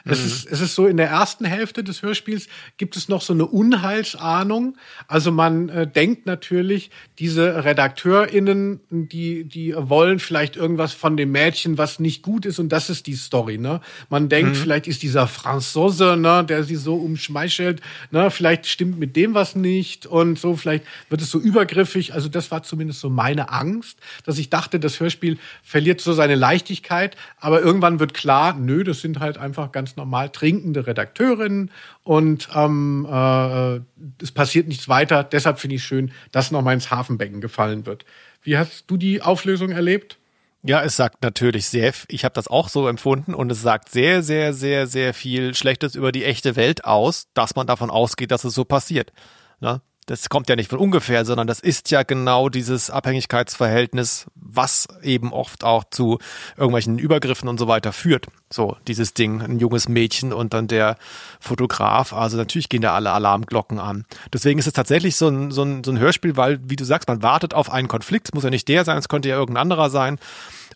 [0.05, 0.25] Es, mhm.
[0.25, 2.47] ist, es ist so, in der ersten Hälfte des Hörspiels
[2.77, 4.77] gibt es noch so eine Unheilsahnung.
[5.07, 11.77] Also man äh, denkt natürlich, diese RedakteurInnen, die, die wollen vielleicht irgendwas von dem Mädchen,
[11.77, 13.81] was nicht gut ist, und das ist die Story, ne?
[14.09, 14.55] Man denkt, mhm.
[14.55, 17.81] vielleicht ist dieser Franzose, ne, der sie so umschmeichelt,
[18.11, 22.13] ne, vielleicht stimmt mit dem was nicht und so, vielleicht wird es so übergriffig.
[22.13, 26.35] Also das war zumindest so meine Angst, dass ich dachte, das Hörspiel verliert so seine
[26.35, 31.69] Leichtigkeit, aber irgendwann wird klar, nö, das sind halt einfach ganz ganz normal trinkende Redakteurin
[32.03, 33.79] und ähm, äh,
[34.21, 35.23] es passiert nichts weiter.
[35.23, 38.05] Deshalb finde ich schön, dass nochmal ins Hafenbecken gefallen wird.
[38.41, 40.17] Wie hast du die Auflösung erlebt?
[40.63, 44.21] Ja, es sagt natürlich sehr, ich habe das auch so empfunden und es sagt sehr,
[44.21, 48.43] sehr, sehr, sehr viel Schlechtes über die echte Welt aus, dass man davon ausgeht, dass
[48.43, 49.11] es so passiert.
[49.59, 49.81] Ne?
[50.07, 55.31] Das kommt ja nicht von ungefähr, sondern das ist ja genau dieses Abhängigkeitsverhältnis, was eben
[55.31, 56.17] oft auch zu
[56.57, 58.27] irgendwelchen Übergriffen und so weiter führt.
[58.49, 60.97] So, dieses Ding, ein junges Mädchen und dann der
[61.39, 62.13] Fotograf.
[62.13, 64.05] Also natürlich gehen da alle Alarmglocken an.
[64.33, 67.07] Deswegen ist es tatsächlich so ein, so ein, so ein Hörspiel, weil, wie du sagst,
[67.07, 68.29] man wartet auf einen Konflikt.
[68.29, 70.17] Es muss ja nicht der sein, es könnte ja irgendein anderer sein.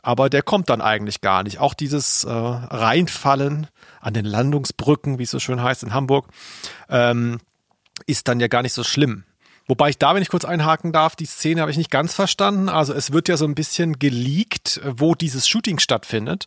[0.03, 1.59] Aber der kommt dann eigentlich gar nicht.
[1.59, 3.67] Auch dieses äh, Reinfallen
[3.99, 6.28] an den Landungsbrücken, wie es so schön heißt in Hamburg,
[6.89, 7.39] ähm,
[8.06, 9.24] ist dann ja gar nicht so schlimm.
[9.68, 12.70] Wobei ich da, wenn ich kurz einhaken darf, die Szene habe ich nicht ganz verstanden.
[12.70, 16.46] Also es wird ja so ein bisschen geleakt, wo dieses Shooting stattfindet.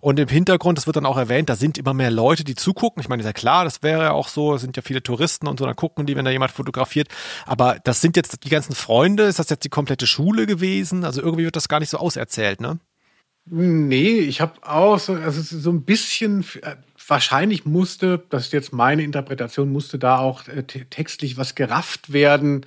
[0.00, 3.00] Und im Hintergrund, das wird dann auch erwähnt, da sind immer mehr Leute, die zugucken.
[3.00, 5.48] Ich meine, ist ja klar, das wäre ja auch so, es sind ja viele Touristen
[5.48, 7.08] und so, dann gucken die, wenn da jemand fotografiert.
[7.44, 11.04] Aber das sind jetzt die ganzen Freunde, ist das jetzt die komplette Schule gewesen?
[11.04, 12.78] Also irgendwie wird das gar nicht so auserzählt, ne?
[13.46, 16.44] Nee, ich habe auch so, also so ein bisschen,
[17.10, 22.64] wahrscheinlich musste, das ist jetzt meine Interpretation, musste da auch äh, textlich was gerafft werden.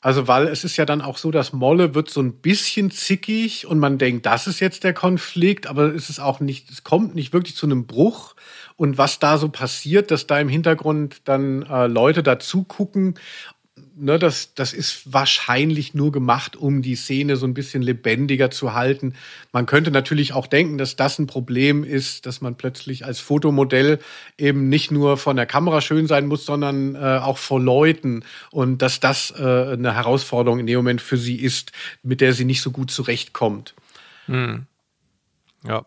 [0.00, 3.66] Also, weil es ist ja dann auch so, dass Molle wird so ein bisschen zickig
[3.66, 7.14] und man denkt, das ist jetzt der Konflikt, aber es ist auch nicht, es kommt
[7.14, 8.36] nicht wirklich zu einem Bruch.
[8.76, 13.14] Und was da so passiert, dass da im Hintergrund dann äh, Leute dazu gucken
[13.96, 18.74] ne, das, das ist wahrscheinlich nur gemacht, um die Szene so ein bisschen lebendiger zu
[18.74, 19.14] halten.
[19.52, 23.98] Man könnte natürlich auch denken, dass das ein Problem ist, dass man plötzlich als Fotomodell
[24.38, 28.82] eben nicht nur von der Kamera schön sein muss, sondern äh, auch vor Leuten und
[28.82, 31.72] dass das äh, eine Herausforderung in dem Moment für sie ist,
[32.02, 33.74] mit der sie nicht so gut zurechtkommt.
[34.26, 34.66] Hm.
[35.64, 35.86] Ja.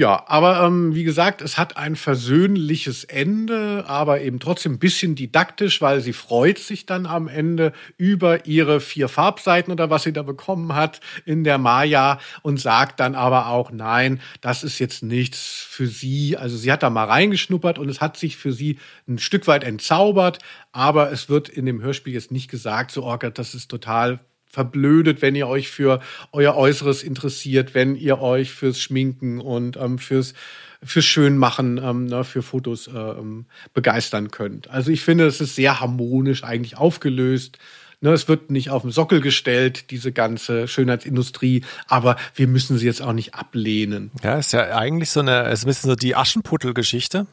[0.00, 5.14] Ja, aber ähm, wie gesagt, es hat ein versöhnliches Ende, aber eben trotzdem ein bisschen
[5.14, 10.14] didaktisch, weil sie freut sich dann am Ende über ihre vier Farbseiten oder was sie
[10.14, 15.02] da bekommen hat in der Maya und sagt dann aber auch, nein, das ist jetzt
[15.02, 16.34] nichts für sie.
[16.34, 19.64] Also sie hat da mal reingeschnuppert und es hat sich für sie ein Stück weit
[19.64, 20.38] entzaubert,
[20.72, 24.20] aber es wird in dem Hörspiel jetzt nicht gesagt, so, oh das ist total
[24.50, 26.00] verblödet, wenn ihr euch für
[26.32, 30.34] euer Äußeres interessiert, wenn ihr euch fürs Schminken und ähm, fürs
[30.82, 34.70] fürs Schönmachen, ähm, ne, für Fotos äh, ähm, begeistern könnt.
[34.70, 37.58] Also ich finde, es ist sehr harmonisch eigentlich aufgelöst.
[38.00, 42.86] Ne, es wird nicht auf den Sockel gestellt, diese ganze Schönheitsindustrie, aber wir müssen sie
[42.86, 44.10] jetzt auch nicht ablehnen.
[44.22, 47.26] Ja, ist ja eigentlich so eine, ist ein bisschen so die Aschenputtel-Geschichte.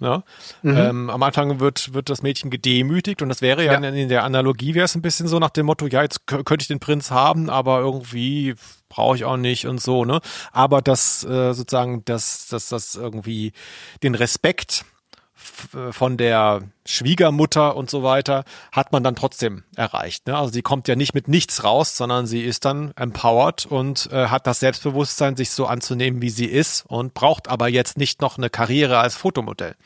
[0.00, 0.24] Ja?
[0.62, 0.76] Mhm.
[0.76, 3.78] Ähm, am Anfang wird, wird das Mädchen gedemütigt und das wäre ja, ja.
[3.78, 6.58] In, in, der Analogie wäre es ein bisschen so nach dem Motto, ja, jetzt könnte
[6.60, 8.54] ich den Prinz haben, aber irgendwie
[8.88, 10.20] brauche ich auch nicht und so, ne?
[10.52, 13.52] Aber das äh, sozusagen, dass das, das irgendwie
[14.02, 14.84] den Respekt
[15.90, 20.26] von der Schwiegermutter und so weiter hat man dann trotzdem erreicht.
[20.26, 20.36] Ne?
[20.36, 24.26] Also sie kommt ja nicht mit nichts raus, sondern sie ist dann empowered und äh,
[24.26, 28.38] hat das Selbstbewusstsein, sich so anzunehmen, wie sie ist und braucht aber jetzt nicht noch
[28.38, 29.76] eine Karriere als Fotomodell.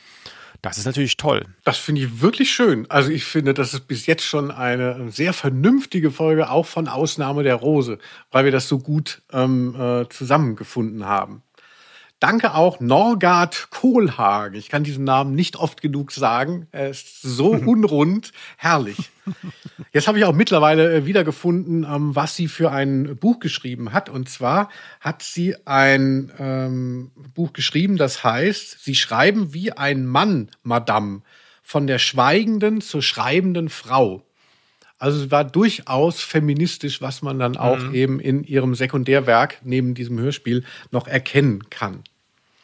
[0.65, 1.45] Das ist natürlich toll.
[1.65, 2.91] Das finde ich wirklich schön.
[2.91, 7.43] Also ich finde, das ist bis jetzt schon eine sehr vernünftige Folge, auch von Ausnahme
[7.43, 7.99] der Rose,
[8.31, 11.43] weil wir das so gut ähm, äh, zusammengefunden haben.
[12.25, 14.57] Danke auch Norgard Kohlhagen.
[14.57, 16.69] Ich kann diesen Namen nicht oft genug sagen.
[16.73, 18.33] Er ist so unrund.
[18.57, 19.11] Herrlich.
[19.93, 24.09] Jetzt habe ich auch mittlerweile äh, wiedergefunden, ähm, was sie für ein Buch geschrieben hat.
[24.09, 24.71] Und zwar
[25.01, 31.21] hat sie ein ähm, Buch geschrieben, das heißt, sie schreiben wie ein Mann, Madame,
[31.63, 34.25] von der schweigenden zur schreibenden Frau.
[34.99, 37.95] Also sie war durchaus feministisch, was man dann auch mhm.
[37.95, 42.03] eben in ihrem Sekundärwerk neben diesem Hörspiel noch erkennen kann.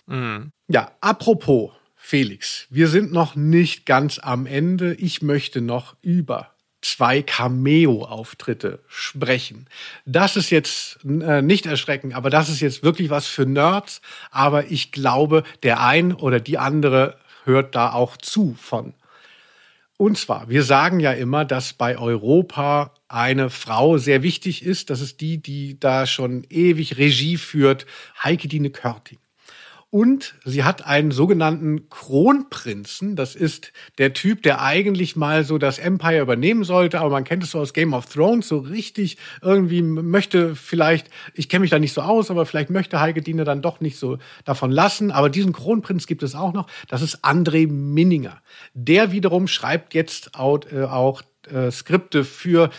[0.06, 0.52] Mhm.
[0.68, 4.94] Ja, apropos Felix, wir sind noch nicht ganz am Ende.
[4.94, 9.66] Ich möchte noch über zwei Cameo-Auftritte sprechen.
[10.06, 14.00] Das ist jetzt äh, nicht erschreckend, aber das ist jetzt wirklich was für Nerds.
[14.30, 18.94] Aber ich glaube, der ein oder die andere hört da auch zu von.
[19.96, 24.88] Und zwar, wir sagen ja immer, dass bei Europa eine Frau sehr wichtig ist.
[24.88, 27.84] Das ist die, die da schon ewig Regie führt,
[28.22, 29.18] Heike Dine Körting.
[29.90, 33.16] Und sie hat einen sogenannten Kronprinzen.
[33.16, 37.42] Das ist der Typ, der eigentlich mal so das Empire übernehmen sollte, aber man kennt
[37.42, 41.80] es so aus Game of Thrones, so richtig irgendwie möchte vielleicht, ich kenne mich da
[41.80, 45.10] nicht so aus, aber vielleicht möchte Heike Dine dann doch nicht so davon lassen.
[45.10, 46.68] Aber diesen Kronprinz gibt es auch noch.
[46.88, 48.40] Das ist André Minninger.
[48.74, 51.22] Der wiederum schreibt jetzt auch, äh, auch
[51.52, 52.70] äh, Skripte für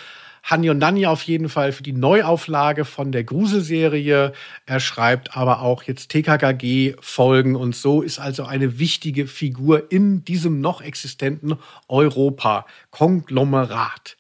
[0.49, 4.33] Und Nanni auf jeden Fall für die Neuauflage von der Gruselserie.
[4.65, 10.59] Er schreibt aber auch jetzt TKKG-Folgen und so ist also eine wichtige Figur in diesem
[10.59, 14.17] noch existenten Europa-Konglomerat.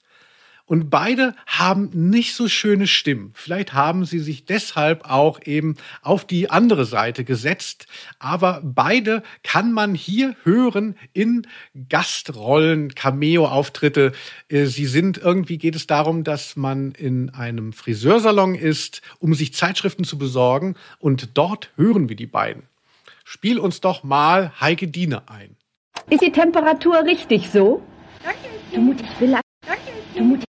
[0.71, 3.31] Und beide haben nicht so schöne Stimmen.
[3.33, 7.87] Vielleicht haben sie sich deshalb auch eben auf die andere Seite gesetzt.
[8.19, 11.45] Aber beide kann man hier hören in
[11.89, 14.13] Gastrollen, Cameo-Auftritte.
[14.47, 19.53] Äh, sie sind irgendwie geht es darum, dass man in einem Friseursalon ist, um sich
[19.53, 20.75] Zeitschriften zu besorgen.
[20.99, 22.63] Und dort hören wir die beiden.
[23.25, 25.57] Spiel uns doch mal Heike Diene ein.
[26.09, 27.83] Ist die Temperatur richtig so?
[28.73, 29.31] Du Mutti, ich will.
[29.31, 30.45] Mutti, du Mutti.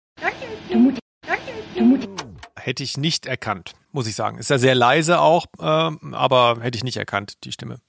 [2.56, 4.38] Hätte ich nicht erkannt, muss ich sagen.
[4.38, 7.80] Ist ja sehr leise auch, äh, aber hätte ich nicht erkannt, die Stimme.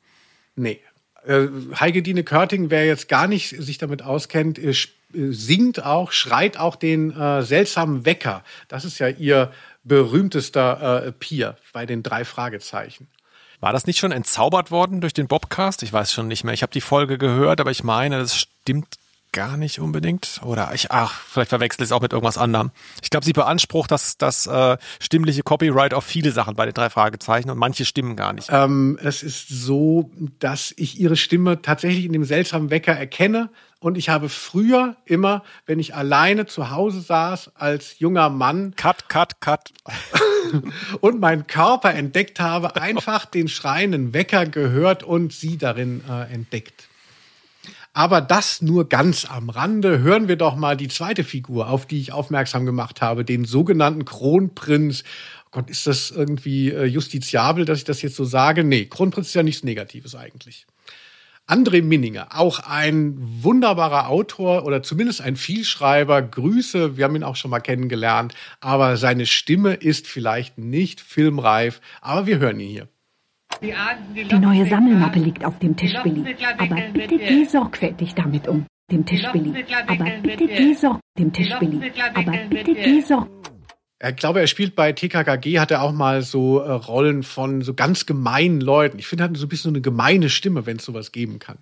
[0.57, 0.80] Nee.
[1.26, 4.74] Äh, Heike Dine Körting, wer jetzt gar nicht sich damit auskennt, äh,
[5.12, 8.43] singt auch, schreit auch den äh, seltsamen Wecker.
[8.68, 9.53] Das ist ja ihr
[9.85, 13.09] berühmtester äh, Pier bei den drei Fragezeichen.
[13.61, 15.83] War das nicht schon entzaubert worden durch den Bobcast?
[15.83, 16.55] Ich weiß schon nicht mehr.
[16.55, 18.97] Ich habe die Folge gehört, aber ich meine, das stimmt
[19.33, 20.41] gar nicht unbedingt.
[20.45, 22.70] Oder ich, ach, vielleicht verwechsel ich es auch mit irgendwas anderem.
[23.03, 26.91] Ich glaube, sie beansprucht das, das äh, stimmliche Copyright auf viele Sachen bei den drei
[26.91, 28.49] Fragezeichen und manche stimmen gar nicht.
[28.51, 33.51] Ähm, es ist so, dass ich ihre Stimme tatsächlich in dem seltsamen Wecker erkenne.
[33.80, 38.74] Und ich habe früher immer, wenn ich alleine zu Hause saß, als junger Mann.
[38.76, 39.72] Cut, cut, cut.
[41.01, 46.89] und meinen Körper entdeckt habe, einfach den schreienden Wecker gehört und sie darin äh, entdeckt.
[47.95, 49.99] Aber das nur ganz am Rande.
[49.99, 54.05] Hören wir doch mal die zweite Figur, auf die ich aufmerksam gemacht habe, den sogenannten
[54.07, 55.05] Kronprinz.
[55.47, 58.64] Oh Gott, ist das irgendwie äh, justiziabel, dass ich das jetzt so sage?
[58.64, 60.66] Nee, Kronprinz ist ja nichts Negatives eigentlich.
[61.47, 66.22] André Minninger, auch ein wunderbarer Autor oder zumindest ein Vielschreiber.
[66.22, 71.80] Grüße, wir haben ihn auch schon mal kennengelernt, aber seine Stimme ist vielleicht nicht filmreif,
[72.01, 72.88] aber wir hören ihn hier.
[73.61, 76.36] Die neue Sammelmappe liegt auf dem Tisch, Billy.
[76.59, 78.66] Aber bitte geh sorgfältig damit um.
[78.90, 79.64] Dem Tisch, Billy.
[79.86, 81.03] Aber bitte geh sorgfältig.
[81.18, 81.92] Dem Tisch, Billy.
[82.14, 83.42] Aber bitte geh sorgfältig.
[84.05, 87.72] Ich glaube, er spielt bei TKKG, hat er auch mal so äh, Rollen von so
[87.72, 88.98] ganz gemeinen Leuten.
[88.98, 91.38] Ich finde, er hat so ein bisschen so eine gemeine Stimme, wenn es sowas geben
[91.38, 91.59] kann.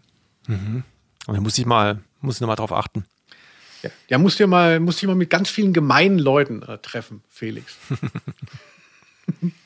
[0.47, 0.84] Mhm.
[1.26, 3.05] Und da muss ich mal, muss ich noch mal drauf achten.
[3.82, 7.22] Ja, ja musst du mal, musst du mal mit ganz vielen gemeinen Leuten äh, treffen,
[7.28, 7.76] Felix.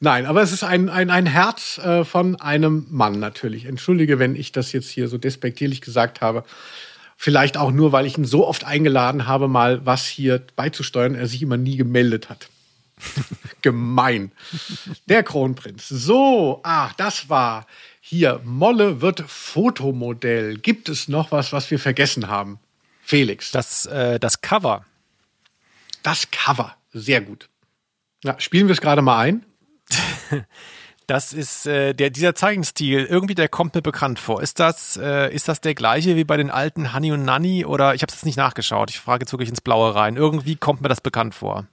[0.00, 3.64] Nein, aber es ist ein, ein, ein Herz äh, von einem Mann natürlich.
[3.64, 6.44] Entschuldige, wenn ich das jetzt hier so despektierlich gesagt habe.
[7.16, 11.26] Vielleicht auch nur, weil ich ihn so oft eingeladen habe, mal was hier beizusteuern, er
[11.26, 12.50] sich immer nie gemeldet hat.
[13.62, 14.32] Gemein.
[15.08, 15.88] Der Kronprinz.
[15.88, 17.66] So, ach, das war
[18.00, 18.40] hier.
[18.44, 20.58] Molle wird Fotomodell.
[20.58, 22.58] Gibt es noch was, was wir vergessen haben?
[23.02, 23.50] Felix.
[23.50, 24.84] Das, äh, das Cover.
[26.02, 26.76] Das Cover.
[26.92, 27.48] Sehr gut.
[28.24, 29.44] Ja, spielen wir es gerade mal ein?
[31.08, 34.42] Das ist äh, der dieser Zeichenstil irgendwie der kommt mir bekannt vor.
[34.42, 37.94] Ist das äh, ist das der gleiche wie bei den alten Honey und Nanny oder
[37.94, 38.90] ich habe es nicht nachgeschaut.
[38.90, 40.16] Ich frage jetzt wirklich ins Blaue rein.
[40.16, 41.66] Irgendwie kommt mir das bekannt vor.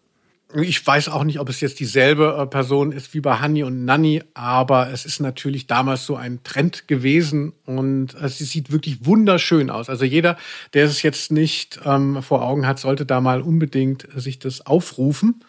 [0.56, 3.86] Ich weiß auch nicht, ob es jetzt dieselbe äh, Person ist wie bei Honey und
[3.86, 9.72] Nanny, aber es ist natürlich damals so ein Trend gewesen und es sieht wirklich wunderschön
[9.72, 9.90] aus.
[9.90, 10.38] Also jeder,
[10.76, 15.44] der es jetzt nicht ähm, vor Augen hat, sollte da mal unbedingt sich das aufrufen.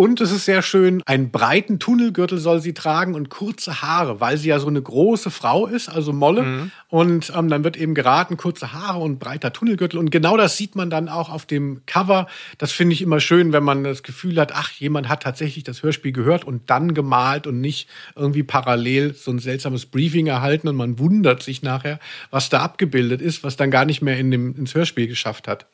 [0.00, 4.38] Und es ist sehr schön, einen breiten Tunnelgürtel soll sie tragen und kurze Haare, weil
[4.38, 6.42] sie ja so eine große Frau ist, also Molle.
[6.42, 6.70] Mhm.
[6.88, 9.98] Und ähm, dann wird eben geraten, kurze Haare und breiter Tunnelgürtel.
[9.98, 12.28] Und genau das sieht man dann auch auf dem Cover.
[12.56, 15.82] Das finde ich immer schön, wenn man das Gefühl hat, ach, jemand hat tatsächlich das
[15.82, 17.86] Hörspiel gehört und dann gemalt und nicht
[18.16, 23.20] irgendwie parallel so ein seltsames Briefing erhalten und man wundert sich nachher, was da abgebildet
[23.20, 25.66] ist, was dann gar nicht mehr in dem, ins Hörspiel geschafft hat.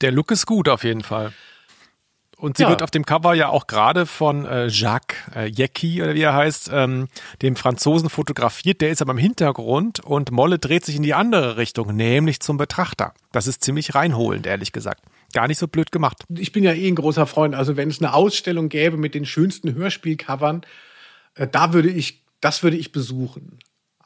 [0.00, 1.34] Der Look ist gut auf jeden Fall.
[2.38, 2.68] Und sie ja.
[2.68, 6.34] wird auf dem Cover ja auch gerade von äh, Jacques äh, Jecki oder wie er
[6.34, 7.08] heißt, ähm,
[7.42, 8.80] dem Franzosen fotografiert.
[8.80, 12.56] Der ist aber im Hintergrund und Molle dreht sich in die andere Richtung, nämlich zum
[12.56, 13.12] Betrachter.
[13.32, 15.02] Das ist ziemlich reinholend, ehrlich gesagt.
[15.32, 16.24] Gar nicht so blöd gemacht.
[16.28, 17.56] Ich bin ja eh ein großer Freund.
[17.56, 20.62] Also wenn es eine Ausstellung gäbe mit den schönsten Hörspielcovern,
[21.34, 23.58] äh, da würde ich, das würde ich besuchen.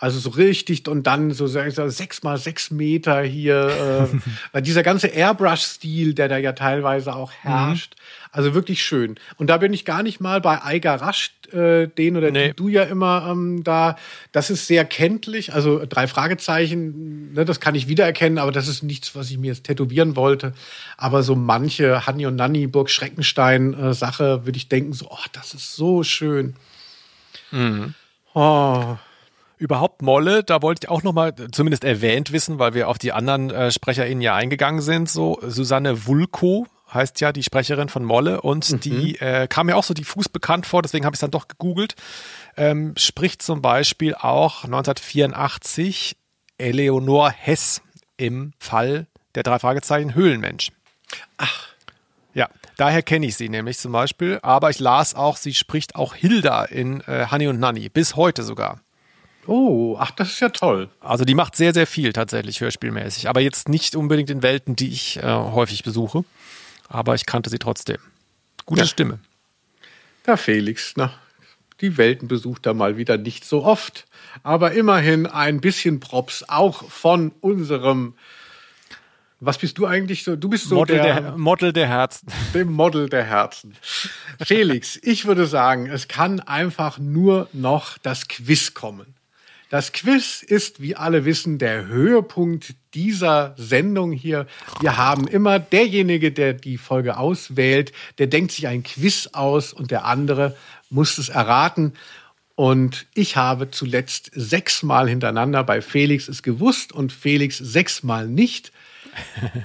[0.03, 4.09] Also so richtig und dann so sechs mal sechs Meter hier.
[4.11, 4.18] Äh,
[4.53, 7.48] weil dieser ganze Airbrush-Stil, der da ja teilweise auch mhm.
[7.48, 7.94] herrscht.
[7.94, 8.28] Mhm.
[8.32, 9.14] Also wirklich schön.
[9.36, 12.53] Und da bin ich gar nicht mal bei Eiger Rasch, äh, den oder nee.
[12.53, 13.94] du ja immer ähm, da.
[14.32, 15.55] Das ist sehr kenntlich.
[15.55, 19.53] Also drei Fragezeichen, ne, das kann ich wiedererkennen, aber das ist nichts, was ich mir
[19.53, 20.53] jetzt tätowieren wollte.
[20.96, 25.55] Aber so manche Hanni und Nanni, Burg Schreckenstein äh, würde ich denken, so, oh, das
[25.55, 26.57] ist so schön.
[27.53, 27.94] Mhm.
[28.34, 28.96] Oh
[29.62, 33.50] überhaupt Molle, da wollte ich auch nochmal zumindest erwähnt wissen, weil wir auf die anderen
[33.50, 35.08] äh, SprecherInnen ja eingegangen sind.
[35.08, 38.80] So Susanne Wulko heißt ja die Sprecherin von Molle und mhm.
[38.80, 41.48] die äh, kam mir auch so diffus bekannt vor, deswegen habe ich es dann doch
[41.48, 41.94] gegoogelt.
[42.56, 46.16] Ähm, spricht zum Beispiel auch 1984
[46.58, 47.80] Eleonor Hess
[48.18, 50.70] im Fall der drei Fragezeichen Höhlenmensch.
[51.38, 51.72] Ach.
[52.76, 54.38] Daher kenne ich sie nämlich zum Beispiel.
[54.42, 58.42] Aber ich las auch, sie spricht auch Hilda in äh, Honey und Nanny, bis heute
[58.42, 58.80] sogar.
[59.47, 60.88] Oh, ach, das ist ja toll.
[61.01, 63.28] Also die macht sehr, sehr viel tatsächlich hörspielmäßig.
[63.28, 66.24] Aber jetzt nicht unbedingt in Welten, die ich äh, häufig besuche.
[66.88, 67.99] Aber ich kannte sie trotzdem.
[68.66, 68.86] Gute Ja.
[68.86, 69.18] Stimme.
[70.26, 71.12] Ja, Felix, na,
[71.80, 74.07] die Welten besucht er mal wieder nicht so oft.
[74.45, 78.14] Aber immerhin ein bisschen Props auch von unserem.
[79.40, 80.36] Was bist du eigentlich so?
[80.36, 82.28] Du bist so Model der, der, Model der Herzen.
[82.55, 83.74] dem Model der Herzen.
[84.40, 89.14] Felix, ich würde sagen, es kann einfach nur noch das Quiz kommen.
[89.73, 94.47] Das Quiz ist, wie alle wissen, der Höhepunkt dieser Sendung hier.
[94.83, 99.91] Wir haben immer derjenige, der die Folge auswählt, der denkt sich ein Quiz aus und
[99.91, 100.55] der andere
[100.91, 101.95] muss es erraten.
[102.55, 108.73] Und ich habe zuletzt sechsmal hintereinander bei Felix es gewusst und Felix sechsmal nicht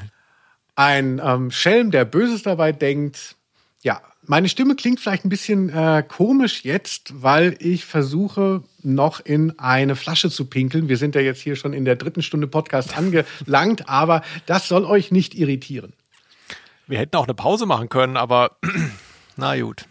[0.78, 3.36] ein ähm, Schelm, der Böses dabei denkt.
[3.84, 9.58] Ja, meine Stimme klingt vielleicht ein bisschen äh, komisch jetzt, weil ich versuche, noch in
[9.58, 10.90] eine Flasche zu pinkeln.
[10.90, 14.86] Wir sind ja jetzt hier schon in der dritten Stunde Podcast angelangt, aber das soll
[14.86, 15.94] euch nicht irritieren.
[16.88, 18.58] Wir hätten auch eine Pause machen können, aber
[19.38, 19.86] na gut.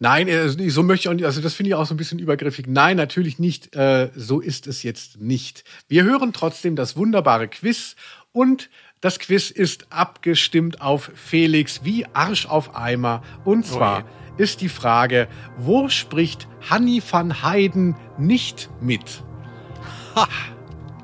[0.00, 2.20] Nein, äh, so möchte ich auch nicht, also das finde ich auch so ein bisschen
[2.20, 2.66] übergriffig.
[2.68, 3.74] Nein, natürlich nicht.
[3.74, 5.64] Äh, so ist es jetzt nicht.
[5.88, 7.96] Wir hören trotzdem das wunderbare Quiz
[8.32, 8.70] und
[9.00, 13.22] das Quiz ist abgestimmt auf Felix wie Arsch auf Eimer.
[13.44, 14.04] Und zwar
[14.38, 19.22] ist die Frage, wo spricht Hanni van Heiden nicht mit?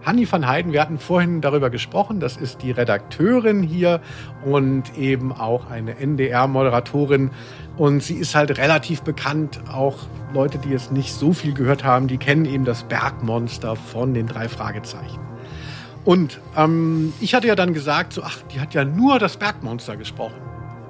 [0.04, 4.00] Hanni van Heiden, wir hatten vorhin darüber gesprochen, das ist die Redakteurin hier
[4.44, 7.30] und eben auch eine NDR-Moderatorin.
[7.76, 9.60] Und sie ist halt relativ bekannt.
[9.72, 9.98] Auch
[10.32, 14.26] Leute, die jetzt nicht so viel gehört haben, die kennen eben das Bergmonster von den
[14.26, 15.33] drei Fragezeichen.
[16.04, 19.96] Und ähm, ich hatte ja dann gesagt, so, ach, die hat ja nur das Bergmonster
[19.96, 20.36] gesprochen.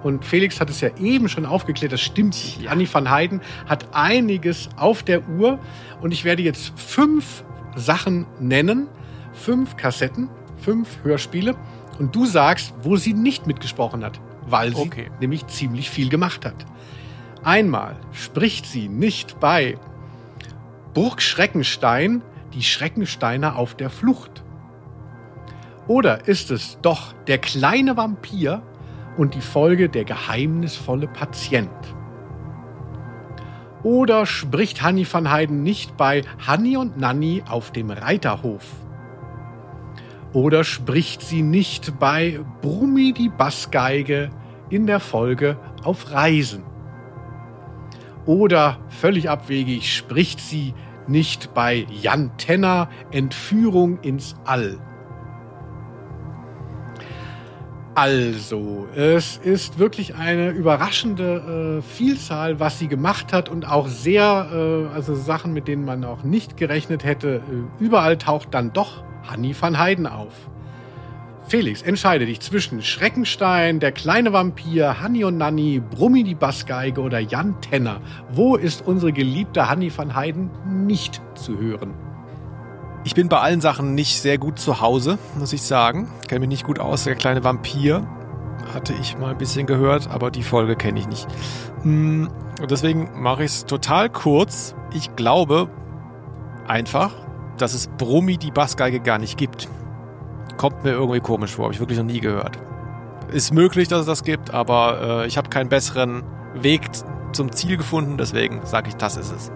[0.03, 2.69] Und Felix hat es ja eben schon aufgeklärt, das stimmt nicht.
[2.69, 5.59] Annie van Heiden hat einiges auf der Uhr
[6.03, 7.43] und ich werde jetzt fünf
[7.75, 8.89] Sachen nennen,
[9.33, 11.57] fünf Kassetten, fünf Hörspiele
[11.99, 15.11] und du sagst, wo sie nicht mitgesprochen hat, weil sie Okay.
[15.21, 16.67] nämlich ziemlich viel gemacht hat.
[17.43, 19.79] Einmal spricht sie nicht bei
[20.93, 24.44] Burg Schreckenstein, die Schreckensteiner auf der Flucht.
[25.87, 28.63] Oder ist es doch der kleine Vampir
[29.17, 31.71] und die Folge der geheimnisvolle Patient?
[33.83, 38.65] Oder spricht Hanni van Heiden nicht bei Hanni und Nanni auf dem Reiterhof?
[40.33, 44.31] Oder spricht sie nicht bei Brummi die Bassgeige
[44.71, 46.65] in der Folge auf Reisen?
[48.25, 50.73] Oder völlig abwegig spricht sie
[51.07, 54.79] nicht bei Jan Tenner Entführung ins All?
[57.97, 64.49] Also, es ist wirklich eine überraschende äh, Vielzahl, was sie gemacht hat und auch sehr,
[64.53, 67.37] äh, also Sachen, mit denen man auch nicht gerechnet hätte.
[67.37, 70.33] Äh, überall taucht dann doch Hanni van Heiden auf.
[71.47, 77.21] Felix, entscheide dich zwischen Schreckenstein, der kleine Vampir, Hanni und Nanni, Brummi die Bassgeige oder
[77.21, 78.01] Jan Tenner.
[78.33, 80.51] Wo ist unsere geliebte Hanni van Heiden
[80.85, 81.95] nicht zu hören?
[83.05, 86.09] Ich bin bei allen Sachen nicht sehr gut zu Hause, muss ich sagen.
[86.27, 87.05] Kenne mich nicht gut aus.
[87.05, 88.07] Der kleine Vampir
[88.73, 91.27] hatte ich mal ein bisschen gehört, aber die Folge kenne ich nicht.
[91.83, 92.31] Hm,
[92.61, 94.75] Und deswegen mache ich es total kurz.
[94.95, 95.69] Ich glaube
[96.67, 97.13] einfach,
[97.59, 99.69] dass es Brummi die Bassgeige gar nicht gibt.
[100.57, 102.59] Kommt mir irgendwie komisch vor, habe ich wirklich noch nie gehört.
[103.31, 106.23] Ist möglich, dass es das gibt, aber äh, ich habe keinen besseren
[106.55, 106.89] Weg
[107.33, 109.53] zum Ziel gefunden, deswegen sage ich, das ist es.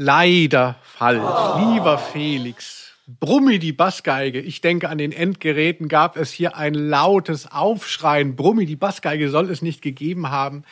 [0.00, 1.20] Leider falsch,
[1.58, 2.92] lieber Felix.
[3.18, 4.40] Brummi die Bassgeige.
[4.40, 8.36] Ich denke, an den Endgeräten gab es hier ein lautes Aufschreien.
[8.36, 10.62] Brummi die Bassgeige soll es nicht gegeben haben.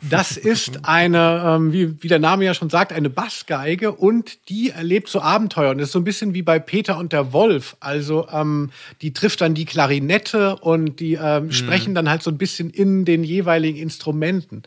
[0.00, 4.70] Das ist eine, ähm, wie, wie der Name ja schon sagt, eine Bassgeige und die
[4.70, 5.72] erlebt so Abenteuer.
[5.72, 7.76] Und das ist so ein bisschen wie bei Peter und der Wolf.
[7.80, 8.70] Also ähm,
[9.02, 13.04] die trifft dann die Klarinette und die ähm, sprechen dann halt so ein bisschen in
[13.04, 14.62] den jeweiligen Instrumenten.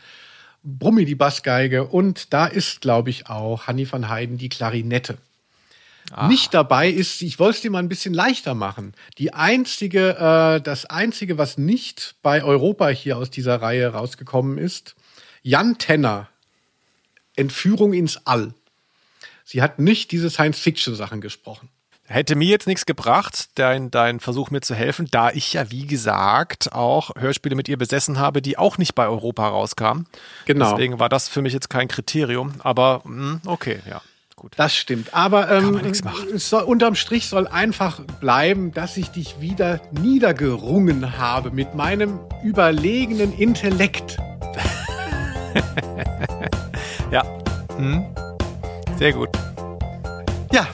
[0.65, 5.17] Brummi die Bassgeige und da ist, glaube ich, auch Hanni van Heiden die Klarinette.
[6.27, 8.93] Nicht dabei ist, ich wollte es dir mal ein bisschen leichter machen.
[9.17, 14.95] Die einzige, äh, das einzige, was nicht bei Europa hier aus dieser Reihe rausgekommen ist,
[15.41, 16.29] Jan Tenner,
[17.35, 18.53] Entführung ins All.
[19.43, 21.69] Sie hat nicht diese Science-Fiction-Sachen gesprochen.
[22.07, 25.87] Hätte mir jetzt nichts gebracht, dein, dein Versuch mir zu helfen, da ich ja, wie
[25.87, 30.05] gesagt, auch Hörspiele mit ihr besessen habe, die auch nicht bei Europa rauskamen.
[30.45, 30.69] Genau.
[30.71, 34.01] Deswegen war das für mich jetzt kein Kriterium, aber mh, okay, ja.
[34.35, 34.51] gut.
[34.55, 35.15] Das stimmt.
[35.15, 35.81] Aber ähm,
[36.35, 43.33] soll, unterm Strich soll einfach bleiben, dass ich dich wieder niedergerungen habe mit meinem überlegenen
[43.33, 44.17] Intellekt.
[47.11, 47.23] Ja.
[47.77, 48.03] Hm?
[48.97, 49.29] Sehr gut.
[50.51, 50.67] Ja,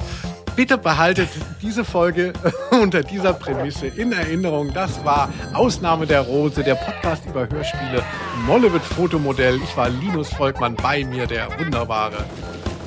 [0.55, 1.29] bitte behaltet
[1.61, 2.33] diese Folge
[2.71, 4.73] unter dieser Prämisse in Erinnerung.
[4.73, 8.03] Das war Ausnahme der Rose, der Podcast über Hörspiele.
[8.45, 9.59] Molle wird Fotomodell.
[9.63, 12.25] Ich war Linus Volkmann bei mir, der wunderbare.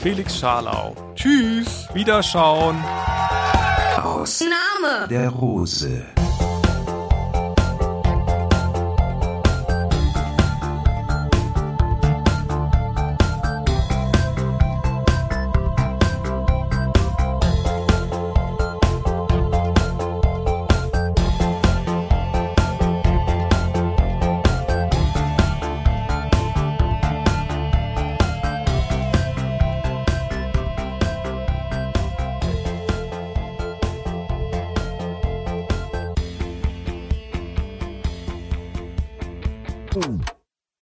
[0.00, 0.94] Felix Scharlau.
[1.14, 1.88] Tschüss.
[1.94, 2.76] Wiederschauen.
[4.02, 6.02] Ausnahme der Rose.